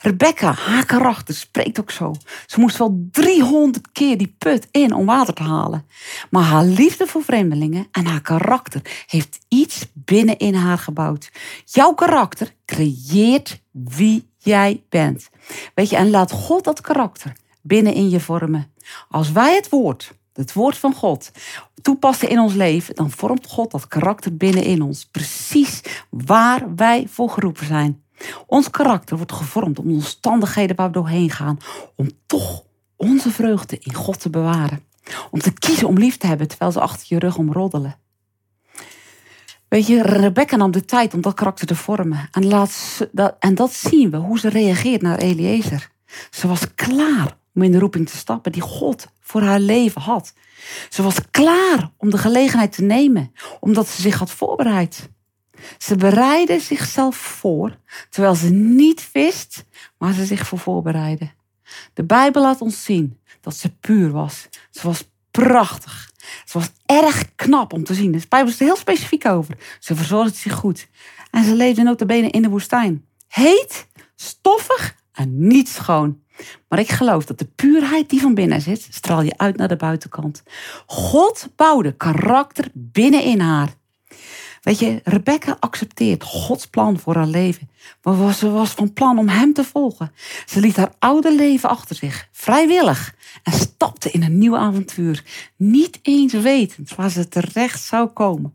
Rebecca, 0.00 0.52
haar 0.52 0.86
karakter 0.86 1.34
spreekt 1.34 1.80
ook 1.80 1.90
zo. 1.90 2.14
Ze 2.46 2.60
moest 2.60 2.76
wel 2.76 3.08
300 3.10 3.92
keer 3.92 4.18
die 4.18 4.34
put 4.38 4.68
in 4.70 4.94
om 4.94 5.06
water 5.06 5.34
te 5.34 5.42
halen. 5.42 5.86
Maar 6.30 6.42
haar 6.42 6.64
liefde 6.64 7.06
voor 7.06 7.22
vreemdelingen 7.22 7.88
en 7.92 8.06
haar 8.06 8.20
karakter 8.20 8.80
heeft 9.06 9.38
iets 9.48 9.86
binnenin 9.92 10.54
haar 10.54 10.78
gebouwd. 10.78 11.30
Jouw 11.64 11.94
karakter 11.94 12.54
creëert 12.64 13.60
wie 13.70 14.28
jij 14.38 14.82
bent. 14.88 15.28
Weet 15.74 15.90
je, 15.90 15.96
en 15.96 16.10
laat 16.10 16.32
God 16.32 16.64
dat 16.64 16.80
karakter 16.80 17.32
binnenin 17.60 18.08
je 18.08 18.20
vormen. 18.20 18.72
Als 19.08 19.32
wij 19.32 19.54
het 19.54 19.68
woord, 19.68 20.12
het 20.32 20.52
woord 20.52 20.78
van 20.78 20.94
God, 20.94 21.30
toepassen 21.82 22.28
in 22.28 22.38
ons 22.38 22.54
leven, 22.54 22.94
dan 22.94 23.10
vormt 23.10 23.46
God 23.46 23.70
dat 23.70 23.88
karakter 23.88 24.36
binnenin 24.36 24.82
ons. 24.82 25.04
Precies 25.04 25.80
waar 26.10 26.74
wij 26.74 27.06
voor 27.08 27.30
geroepen 27.30 27.66
zijn. 27.66 28.02
Ons 28.46 28.70
karakter 28.70 29.16
wordt 29.16 29.32
gevormd 29.32 29.78
om 29.78 29.88
de 29.88 29.94
omstandigheden 29.94 30.76
waar 30.76 30.86
we 30.86 30.92
doorheen 30.92 31.30
gaan, 31.30 31.58
om 31.96 32.10
toch 32.26 32.64
onze 32.96 33.30
vreugde 33.30 33.78
in 33.78 33.94
God 33.94 34.20
te 34.20 34.30
bewaren. 34.30 34.86
Om 35.30 35.40
te 35.40 35.52
kiezen 35.52 35.88
om 35.88 35.98
lief 35.98 36.16
te 36.16 36.26
hebben 36.26 36.48
terwijl 36.48 36.72
ze 36.72 36.80
achter 36.80 37.06
je 37.08 37.18
rug 37.18 37.36
omroddelen. 37.36 37.98
Weet 39.68 39.86
je, 39.86 40.02
Rebecca 40.02 40.56
nam 40.56 40.70
de 40.70 40.84
tijd 40.84 41.14
om 41.14 41.20
dat 41.20 41.34
karakter 41.34 41.66
te 41.66 41.74
vormen. 41.74 42.28
En, 42.32 42.46
laat 42.46 43.06
dat, 43.12 43.36
en 43.38 43.54
dat 43.54 43.72
zien 43.72 44.10
we, 44.10 44.16
hoe 44.16 44.38
ze 44.38 44.48
reageert 44.48 45.02
naar 45.02 45.18
Eliezer. 45.18 45.90
Ze 46.30 46.48
was 46.48 46.74
klaar 46.74 47.36
om 47.54 47.62
in 47.62 47.72
de 47.72 47.78
roeping 47.78 48.08
te 48.08 48.16
stappen 48.16 48.52
die 48.52 48.62
God 48.62 49.06
voor 49.20 49.42
haar 49.42 49.60
leven 49.60 50.00
had. 50.00 50.32
Ze 50.88 51.02
was 51.02 51.30
klaar 51.30 51.90
om 51.96 52.10
de 52.10 52.18
gelegenheid 52.18 52.72
te 52.72 52.82
nemen, 52.82 53.32
omdat 53.60 53.88
ze 53.88 54.02
zich 54.02 54.18
had 54.18 54.30
voorbereid. 54.30 55.10
Ze 55.78 55.96
bereidde 55.96 56.60
zichzelf 56.60 57.16
voor, 57.16 57.78
terwijl 58.10 58.34
ze 58.34 58.48
niet 58.50 59.08
wist 59.12 59.64
waar 59.96 60.12
ze 60.12 60.24
zich 60.24 60.46
voor 60.46 60.58
voorbereidde. 60.58 61.30
De 61.94 62.04
Bijbel 62.04 62.42
laat 62.42 62.60
ons 62.60 62.84
zien 62.84 63.18
dat 63.40 63.56
ze 63.56 63.76
puur 63.76 64.10
was. 64.10 64.48
Ze 64.70 64.86
was 64.86 65.10
prachtig. 65.30 66.10
Ze 66.44 66.58
was 66.58 66.70
erg 66.86 67.34
knap 67.34 67.72
om 67.72 67.84
te 67.84 67.94
zien. 67.94 68.12
De 68.12 68.20
Bijbel 68.28 68.52
is 68.52 68.60
er 68.60 68.66
heel 68.66 68.76
specifiek 68.76 69.26
over. 69.26 69.56
Ze 69.78 69.94
verzorgde 69.94 70.36
zich 70.36 70.54
goed. 70.54 70.88
En 71.30 71.44
ze 71.44 71.54
leefde 71.54 71.82
notabene 71.82 72.30
in 72.30 72.42
de 72.42 72.48
woestijn. 72.48 73.04
Heet, 73.28 73.86
stoffig 74.16 74.94
en 75.12 75.46
niet 75.46 75.68
schoon. 75.68 76.22
Maar 76.68 76.78
ik 76.78 76.90
geloof 76.90 77.24
dat 77.24 77.38
de 77.38 77.44
puurheid 77.44 78.10
die 78.10 78.20
van 78.20 78.34
binnen 78.34 78.60
zit, 78.60 78.88
straal 78.90 79.22
je 79.22 79.36
uit 79.36 79.56
naar 79.56 79.68
de 79.68 79.76
buitenkant. 79.76 80.42
God 80.86 81.48
bouwde 81.56 81.92
karakter 81.92 82.68
binnenin 82.72 83.40
haar. 83.40 83.76
Weet 84.60 84.78
je, 84.78 85.00
Rebecca 85.04 85.56
accepteert 85.60 86.22
Gods 86.22 86.66
plan 86.66 86.98
voor 86.98 87.14
haar 87.14 87.26
leven. 87.26 87.70
Maar 88.02 88.34
ze 88.34 88.50
was 88.50 88.70
van 88.70 88.92
plan 88.92 89.18
om 89.18 89.28
hem 89.28 89.52
te 89.52 89.64
volgen. 89.64 90.12
Ze 90.46 90.60
liet 90.60 90.76
haar 90.76 90.92
oude 90.98 91.34
leven 91.34 91.68
achter 91.68 91.96
zich, 91.96 92.28
vrijwillig, 92.32 93.14
en 93.42 93.52
stapte 93.52 94.10
in 94.10 94.22
een 94.22 94.38
nieuw 94.38 94.56
avontuur. 94.56 95.24
Niet 95.56 95.98
eens 96.02 96.32
wetend 96.32 96.94
waar 96.94 97.10
ze 97.10 97.28
terecht 97.28 97.82
zou 97.82 98.08
komen. 98.08 98.54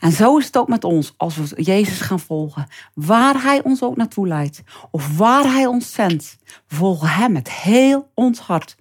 En 0.00 0.12
zo 0.12 0.38
is 0.38 0.46
het 0.46 0.56
ook 0.56 0.68
met 0.68 0.84
ons 0.84 1.14
als 1.16 1.36
we 1.36 1.62
Jezus 1.62 2.00
gaan 2.00 2.20
volgen. 2.20 2.66
Waar 2.94 3.42
hij 3.42 3.62
ons 3.62 3.82
ook 3.82 3.96
naartoe 3.96 4.26
leidt, 4.26 4.62
of 4.90 5.16
waar 5.16 5.44
hij 5.44 5.66
ons 5.66 5.92
zendt, 5.92 6.36
we 6.68 6.76
volgen 6.76 7.08
hem 7.08 7.32
met 7.32 7.52
heel 7.52 8.10
ons 8.14 8.38
hart. 8.38 8.76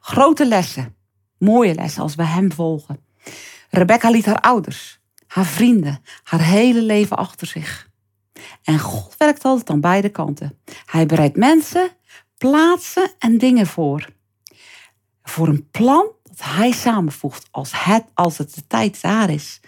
Grote 0.00 0.46
lessen, 0.46 0.94
mooie 1.38 1.74
lessen 1.74 2.02
als 2.02 2.14
we 2.14 2.24
hem 2.24 2.52
volgen. 2.52 3.00
Rebecca 3.70 4.10
liet 4.10 4.26
haar 4.26 4.40
ouders, 4.40 4.97
haar 5.28 5.46
vrienden, 5.46 6.02
haar 6.22 6.42
hele 6.42 6.82
leven 6.82 7.16
achter 7.16 7.46
zich. 7.46 7.88
En 8.62 8.78
God 8.78 9.14
werkt 9.18 9.44
altijd 9.44 9.70
aan 9.70 9.80
beide 9.80 10.08
kanten. 10.08 10.58
Hij 10.84 11.06
bereidt 11.06 11.36
mensen, 11.36 11.90
plaatsen 12.38 13.10
en 13.18 13.38
dingen 13.38 13.66
voor. 13.66 14.08
Voor 15.22 15.48
een 15.48 15.70
plan 15.70 16.06
dat 16.22 16.38
hij 16.40 16.72
samenvoegt 16.72 17.48
als 17.50 17.70
het, 17.84 18.04
als 18.14 18.38
het 18.38 18.54
de 18.54 18.66
tijd 18.66 19.00
daar 19.02 19.30
is. 19.30 19.60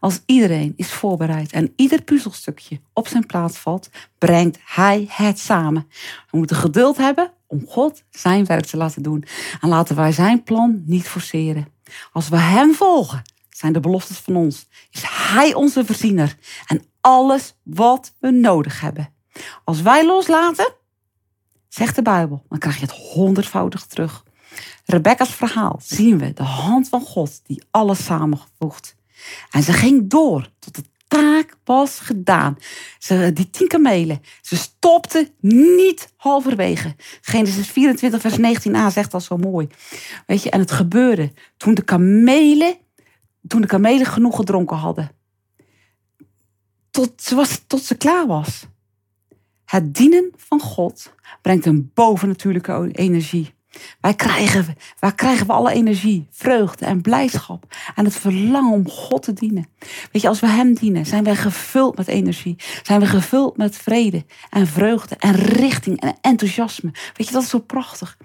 Als 0.00 0.20
iedereen 0.26 0.72
is 0.76 0.92
voorbereid 0.92 1.52
en 1.52 1.72
ieder 1.76 2.02
puzzelstukje 2.02 2.80
op 2.92 3.08
zijn 3.08 3.26
plaats 3.26 3.58
valt, 3.58 3.90
brengt 4.18 4.58
hij 4.64 5.06
het 5.10 5.38
samen. 5.38 5.88
We 6.30 6.38
moeten 6.38 6.56
geduld 6.56 6.96
hebben 6.96 7.32
om 7.46 7.66
God 7.66 8.02
zijn 8.10 8.44
werk 8.44 8.66
te 8.66 8.76
laten 8.76 9.02
doen. 9.02 9.24
En 9.60 9.68
laten 9.68 9.96
wij 9.96 10.12
zijn 10.12 10.42
plan 10.42 10.82
niet 10.86 11.08
forceren. 11.08 11.68
Als 12.12 12.28
we 12.28 12.36
hem 12.36 12.74
volgen, 12.74 13.22
zijn 13.56 13.72
de 13.72 13.80
beloftes 13.80 14.18
van 14.18 14.36
ons. 14.36 14.66
Is 14.90 15.02
Hij 15.06 15.54
onze 15.54 15.84
voorziener 15.84 16.36
en 16.66 16.82
alles 17.00 17.54
wat 17.62 18.14
we 18.20 18.30
nodig 18.30 18.80
hebben. 18.80 19.12
Als 19.64 19.82
wij 19.82 20.06
loslaten, 20.06 20.72
zegt 21.68 21.94
de 21.94 22.02
Bijbel, 22.02 22.44
dan 22.48 22.58
krijg 22.58 22.76
je 22.76 22.86
het 22.86 22.94
honderdvoudig 22.94 23.86
terug. 23.86 24.24
Rebecca's 24.84 25.34
verhaal 25.34 25.80
zien 25.82 26.18
we 26.18 26.32
de 26.32 26.42
hand 26.42 26.88
van 26.88 27.00
God 27.00 27.40
die 27.46 27.62
alles 27.70 28.04
samengevoegd. 28.04 28.96
En 29.50 29.62
ze 29.62 29.72
ging 29.72 30.10
door 30.10 30.50
tot 30.58 30.74
de 30.74 30.82
taak 31.08 31.56
was 31.64 31.98
gedaan. 31.98 32.58
Ze, 32.98 33.30
die 33.34 33.50
tien 33.50 33.68
kamelen, 33.68 34.22
ze 34.40 34.56
stopte 34.56 35.32
niet 35.40 36.12
halverwege. 36.16 36.94
Genesis 37.20 37.68
24 37.68 38.20
vers 38.20 38.36
19a 38.36 38.92
zegt 38.92 39.10
dat 39.10 39.22
zo 39.22 39.36
mooi. 39.36 39.68
Weet 40.26 40.42
je, 40.42 40.50
en 40.50 40.60
het 40.60 40.70
gebeurde 40.70 41.32
toen 41.56 41.74
de 41.74 41.82
kamelen 41.82 42.76
toen 43.48 43.60
de 43.60 43.66
kamelen 43.66 44.06
genoeg 44.06 44.36
gedronken 44.36 44.76
hadden. 44.76 45.10
Tot 46.90 47.22
ze, 47.22 47.34
was, 47.34 47.62
tot 47.66 47.82
ze 47.82 47.94
klaar 47.94 48.26
was. 48.26 48.66
Het 49.64 49.94
dienen 49.94 50.32
van 50.36 50.60
God 50.60 51.14
brengt 51.42 51.66
een 51.66 51.90
bovennatuurlijke 51.94 52.88
energie. 52.92 53.54
Wij 54.00 54.14
krijgen, 54.14 54.76
waar 54.98 55.14
krijgen 55.14 55.46
we 55.46 55.52
alle 55.52 55.72
energie, 55.72 56.26
vreugde 56.30 56.84
en 56.84 57.00
blijdschap 57.00 57.74
en 57.94 58.04
het 58.04 58.14
verlangen 58.14 58.72
om 58.72 58.88
God 58.88 59.22
te 59.22 59.32
dienen. 59.32 59.66
Weet 60.12 60.22
je, 60.22 60.28
als 60.28 60.40
we 60.40 60.46
Hem 60.46 60.74
dienen, 60.74 61.06
zijn 61.06 61.24
wij 61.24 61.36
gevuld 61.36 61.96
met 61.96 62.08
energie. 62.08 62.56
Zijn 62.82 63.00
we 63.00 63.06
gevuld 63.06 63.56
met 63.56 63.76
vrede 63.76 64.24
en 64.50 64.66
vreugde 64.66 65.16
en 65.16 65.34
richting 65.34 66.00
en 66.00 66.16
enthousiasme. 66.20 66.90
Weet 67.14 67.26
je, 67.26 67.32
dat 67.32 67.42
is 67.42 67.48
zo 67.48 67.58
prachtig. 67.58 68.16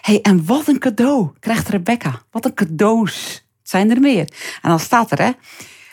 hey, 0.00 0.20
en 0.20 0.44
wat 0.44 0.68
een 0.68 0.78
cadeau 0.78 1.30
krijgt 1.40 1.68
Rebecca. 1.68 2.22
Wat 2.30 2.44
een 2.44 2.54
cadeaus 2.54 3.43
zijn 3.68 3.90
er 3.90 4.00
meer. 4.00 4.28
En 4.62 4.70
dan 4.70 4.80
staat 4.80 5.10
er, 5.10 5.18
hè, 5.18 5.30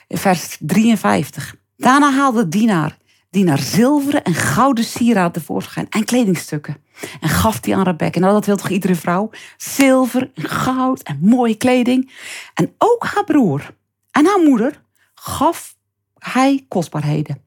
vers 0.07 0.57
53. 0.59 1.55
Daarna 1.77 2.11
haalde 2.11 2.47
dienaar, 2.47 2.97
dienaar 3.29 3.59
zilveren 3.59 4.23
en 4.23 4.33
gouden 4.33 4.83
sieraden 4.83 5.31
tevoorschijn 5.31 5.87
en 5.89 6.05
kledingstukken. 6.05 6.77
En 7.21 7.29
gaf 7.29 7.59
die 7.59 7.75
aan 7.75 7.83
Rebecca. 7.83 8.19
Nou, 8.19 8.33
dat 8.33 8.45
wil 8.45 8.57
toch 8.57 8.69
iedere 8.69 8.95
vrouw? 8.95 9.29
Zilver 9.57 10.31
en 10.35 10.49
goud 10.49 11.01
en 11.01 11.19
mooie 11.21 11.55
kleding. 11.55 12.11
En 12.53 12.73
ook 12.77 13.03
haar 13.03 13.23
broer 13.23 13.75
en 14.11 14.25
haar 14.25 14.39
moeder 14.39 14.81
gaf 15.15 15.75
hij 16.17 16.65
kostbaarheden. 16.67 17.41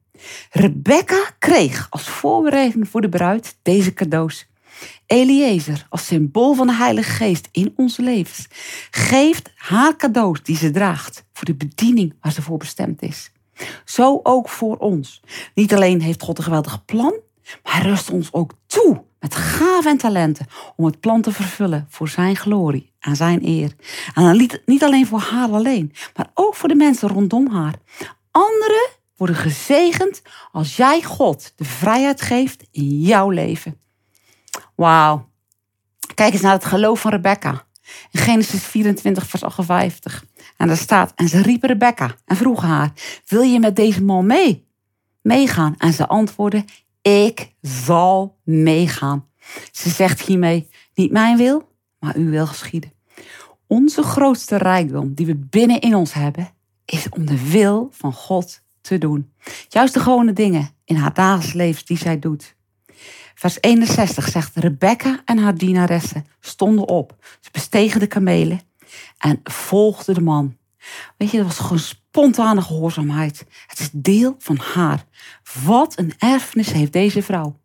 Rebecca 0.50 1.30
kreeg 1.38 1.86
als 1.90 2.08
voorbereiding 2.08 2.88
voor 2.88 3.00
de 3.00 3.08
bruid 3.08 3.58
deze 3.62 3.92
cadeaus. 3.92 4.46
Eliezer, 5.14 5.86
als 5.88 6.06
symbool 6.06 6.54
van 6.54 6.66
de 6.66 6.74
Heilige 6.74 7.10
Geest 7.10 7.48
in 7.52 7.72
onze 7.76 8.02
levens, 8.02 8.46
geeft 8.90 9.50
haar 9.54 9.96
cadeaus 9.96 10.42
die 10.42 10.56
ze 10.56 10.70
draagt 10.70 11.24
voor 11.32 11.44
de 11.44 11.54
bediening 11.54 12.14
waar 12.20 12.32
ze 12.32 12.42
voor 12.42 12.58
bestemd 12.58 13.02
is. 13.02 13.32
Zo 13.84 14.20
ook 14.22 14.48
voor 14.48 14.76
ons. 14.76 15.20
Niet 15.54 15.74
alleen 15.74 16.00
heeft 16.00 16.22
God 16.22 16.38
een 16.38 16.44
geweldig 16.44 16.84
plan, 16.84 17.14
maar 17.62 17.82
rust 17.82 18.10
ons 18.10 18.32
ook 18.32 18.52
toe 18.66 19.04
met 19.20 19.34
gaven 19.34 19.90
en 19.90 19.96
talenten 19.96 20.46
om 20.76 20.84
het 20.84 21.00
plan 21.00 21.22
te 21.22 21.32
vervullen 21.32 21.86
voor 21.88 22.08
zijn 22.08 22.36
glorie 22.36 22.92
en 23.00 23.16
zijn 23.16 23.46
eer. 23.46 23.74
En 24.14 24.48
niet 24.64 24.84
alleen 24.84 25.06
voor 25.06 25.20
haar 25.20 25.50
alleen, 25.50 25.92
maar 26.16 26.30
ook 26.34 26.54
voor 26.54 26.68
de 26.68 26.74
mensen 26.74 27.08
rondom 27.08 27.50
haar. 27.50 27.74
Anderen 28.30 28.88
worden 29.16 29.36
gezegend 29.36 30.22
als 30.52 30.76
jij 30.76 31.02
God 31.02 31.52
de 31.56 31.64
vrijheid 31.64 32.20
geeft 32.20 32.64
in 32.70 33.00
jouw 33.00 33.30
leven. 33.30 33.82
Wauw. 34.74 35.28
Kijk 36.14 36.32
eens 36.32 36.42
naar 36.42 36.52
het 36.52 36.64
geloof 36.64 37.00
van 37.00 37.10
Rebecca. 37.10 37.66
In 38.10 38.20
Genesis 38.20 38.62
24, 38.62 39.26
vers 39.26 39.42
58. 39.42 40.24
En 40.56 40.66
daar 40.66 40.76
staat, 40.76 41.12
en 41.14 41.28
ze 41.28 41.42
riepen 41.42 41.68
Rebecca 41.68 42.14
en 42.24 42.36
vroegen 42.36 42.68
haar, 42.68 42.92
wil 43.26 43.42
je 43.42 43.60
met 43.60 43.76
deze 43.76 44.02
man 44.02 44.26
mee? 44.26 44.66
Meegaan. 45.22 45.74
En 45.78 45.92
ze 45.92 46.06
antwoordde, 46.06 46.64
ik 47.02 47.52
zal 47.60 48.38
meegaan. 48.44 49.26
Ze 49.72 49.90
zegt 49.90 50.20
hiermee, 50.20 50.68
niet 50.94 51.10
mijn 51.10 51.36
wil, 51.36 51.68
maar 51.98 52.14
uw 52.16 52.30
wil 52.30 52.46
geschieden. 52.46 52.92
Onze 53.66 54.02
grootste 54.02 54.56
rijkdom 54.56 55.14
die 55.14 55.26
we 55.26 55.36
binnenin 55.36 55.94
ons 55.94 56.12
hebben, 56.12 56.48
is 56.84 57.08
om 57.08 57.26
de 57.26 57.50
wil 57.50 57.88
van 57.92 58.12
God 58.12 58.62
te 58.80 58.98
doen. 58.98 59.32
Juist 59.68 59.94
de 59.94 60.00
gewone 60.00 60.32
dingen 60.32 60.70
in 60.84 60.96
haar 60.96 61.14
dagelijks 61.14 61.52
leven 61.52 61.86
die 61.86 61.98
zij 61.98 62.18
doet. 62.18 62.56
Vers 63.34 63.58
61 63.60 64.28
zegt, 64.28 64.56
Rebecca 64.56 65.22
en 65.24 65.38
haar 65.38 65.54
dienaressen 65.54 66.26
stonden 66.40 66.88
op. 66.88 67.16
Ze 67.40 67.48
bestegen 67.52 68.00
de 68.00 68.06
kamelen 68.06 68.60
en 69.18 69.40
volgden 69.44 70.14
de 70.14 70.20
man. 70.20 70.56
Weet 71.16 71.30
je, 71.30 71.36
dat 71.36 71.46
was 71.46 71.58
gewoon 71.58 71.78
spontane 71.78 72.62
gehoorzaamheid. 72.62 73.46
Het 73.66 73.78
is 73.78 73.90
deel 73.92 74.34
van 74.38 74.58
haar. 74.58 75.04
Wat 75.64 75.98
een 75.98 76.12
erfenis 76.18 76.72
heeft 76.72 76.92
deze 76.92 77.22
vrouw. 77.22 77.60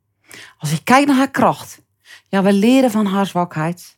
Als 0.58 0.72
je 0.72 0.84
kijkt 0.84 1.08
naar 1.08 1.18
haar 1.18 1.32
kracht. 1.32 1.82
Ja, 2.28 2.44
we 2.44 2.54
leren 2.54 2.92
van 2.92 3.06
haar 3.06 3.26
zwakheid. 3.26 3.98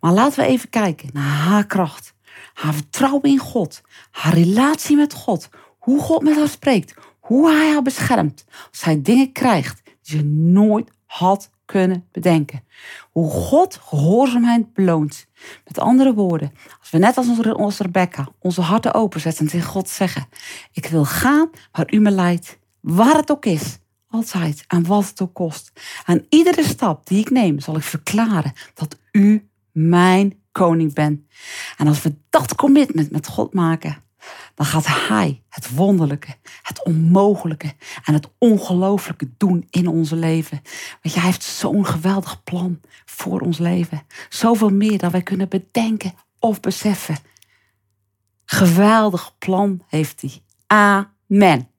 Maar 0.00 0.12
laten 0.12 0.40
we 0.40 0.46
even 0.46 0.68
kijken 0.68 1.10
naar 1.12 1.24
haar 1.24 1.66
kracht. 1.66 2.14
Haar 2.54 2.74
vertrouwen 2.74 3.30
in 3.30 3.38
God. 3.38 3.80
Haar 4.10 4.34
relatie 4.34 4.96
met 4.96 5.12
God. 5.12 5.48
Hoe 5.78 6.00
God 6.00 6.22
met 6.22 6.36
haar 6.36 6.48
spreekt. 6.48 6.94
Hoe 7.20 7.50
hij 7.50 7.72
haar 7.72 7.82
beschermt. 7.82 8.44
Als 8.70 8.78
zij 8.78 9.02
dingen 9.02 9.32
krijgt 9.32 9.81
die 10.02 10.24
nooit 10.24 10.90
had 11.06 11.50
kunnen 11.64 12.08
bedenken. 12.12 12.64
Hoe 13.10 13.30
God 13.30 13.78
gehoorzaamheid 13.82 14.72
beloont. 14.72 15.26
Met 15.64 15.78
andere 15.78 16.14
woorden, 16.14 16.52
als 16.80 16.90
we 16.90 16.98
net 16.98 17.16
als 17.16 17.28
onze, 17.28 17.56
onze 17.56 17.82
Rebecca 17.82 18.28
onze 18.38 18.60
harten 18.60 18.94
openzetten 18.94 19.44
en 19.44 19.50
tegen 19.50 19.68
God 19.68 19.88
zeggen: 19.88 20.26
Ik 20.72 20.86
wil 20.86 21.04
gaan 21.04 21.50
waar 21.72 21.92
u 21.92 21.98
me 21.98 22.10
leidt, 22.10 22.58
waar 22.80 23.16
het 23.16 23.30
ook 23.30 23.44
is, 23.44 23.78
altijd 24.08 24.64
en 24.66 24.86
wat 24.86 25.08
het 25.08 25.20
ook 25.20 25.34
kost. 25.34 25.72
Aan 26.04 26.26
iedere 26.28 26.64
stap 26.64 27.06
die 27.06 27.18
ik 27.18 27.30
neem, 27.30 27.60
zal 27.60 27.76
ik 27.76 27.82
verklaren 27.82 28.52
dat 28.74 28.98
u 29.12 29.48
mijn 29.72 30.40
koning 30.52 30.94
bent. 30.94 31.20
En 31.76 31.86
als 31.86 32.02
we 32.02 32.14
dat 32.30 32.54
commitment 32.54 33.10
met 33.10 33.26
God 33.26 33.54
maken, 33.54 34.02
dan 34.54 34.66
gaat 34.66 34.86
Hij 34.86 35.42
het 35.48 35.74
wonderlijke, 35.74 36.36
het 36.62 36.84
onmogelijke 36.84 37.74
en 38.04 38.14
het 38.14 38.28
ongelooflijke 38.38 39.30
doen 39.36 39.66
in 39.70 39.88
onze 39.88 40.16
leven. 40.16 40.62
Want 41.02 41.14
Hij 41.14 41.24
heeft 41.24 41.42
zo'n 41.42 41.86
geweldig 41.86 42.42
plan 42.44 42.80
voor 43.04 43.40
ons 43.40 43.58
leven. 43.58 44.02
Zoveel 44.28 44.70
meer 44.70 44.98
dan 44.98 45.10
wij 45.10 45.22
kunnen 45.22 45.48
bedenken 45.48 46.14
of 46.38 46.60
beseffen. 46.60 47.16
Geweldig 48.44 49.38
plan 49.38 49.82
heeft 49.88 50.20
Hij. 50.20 50.42
Amen. 50.66 51.71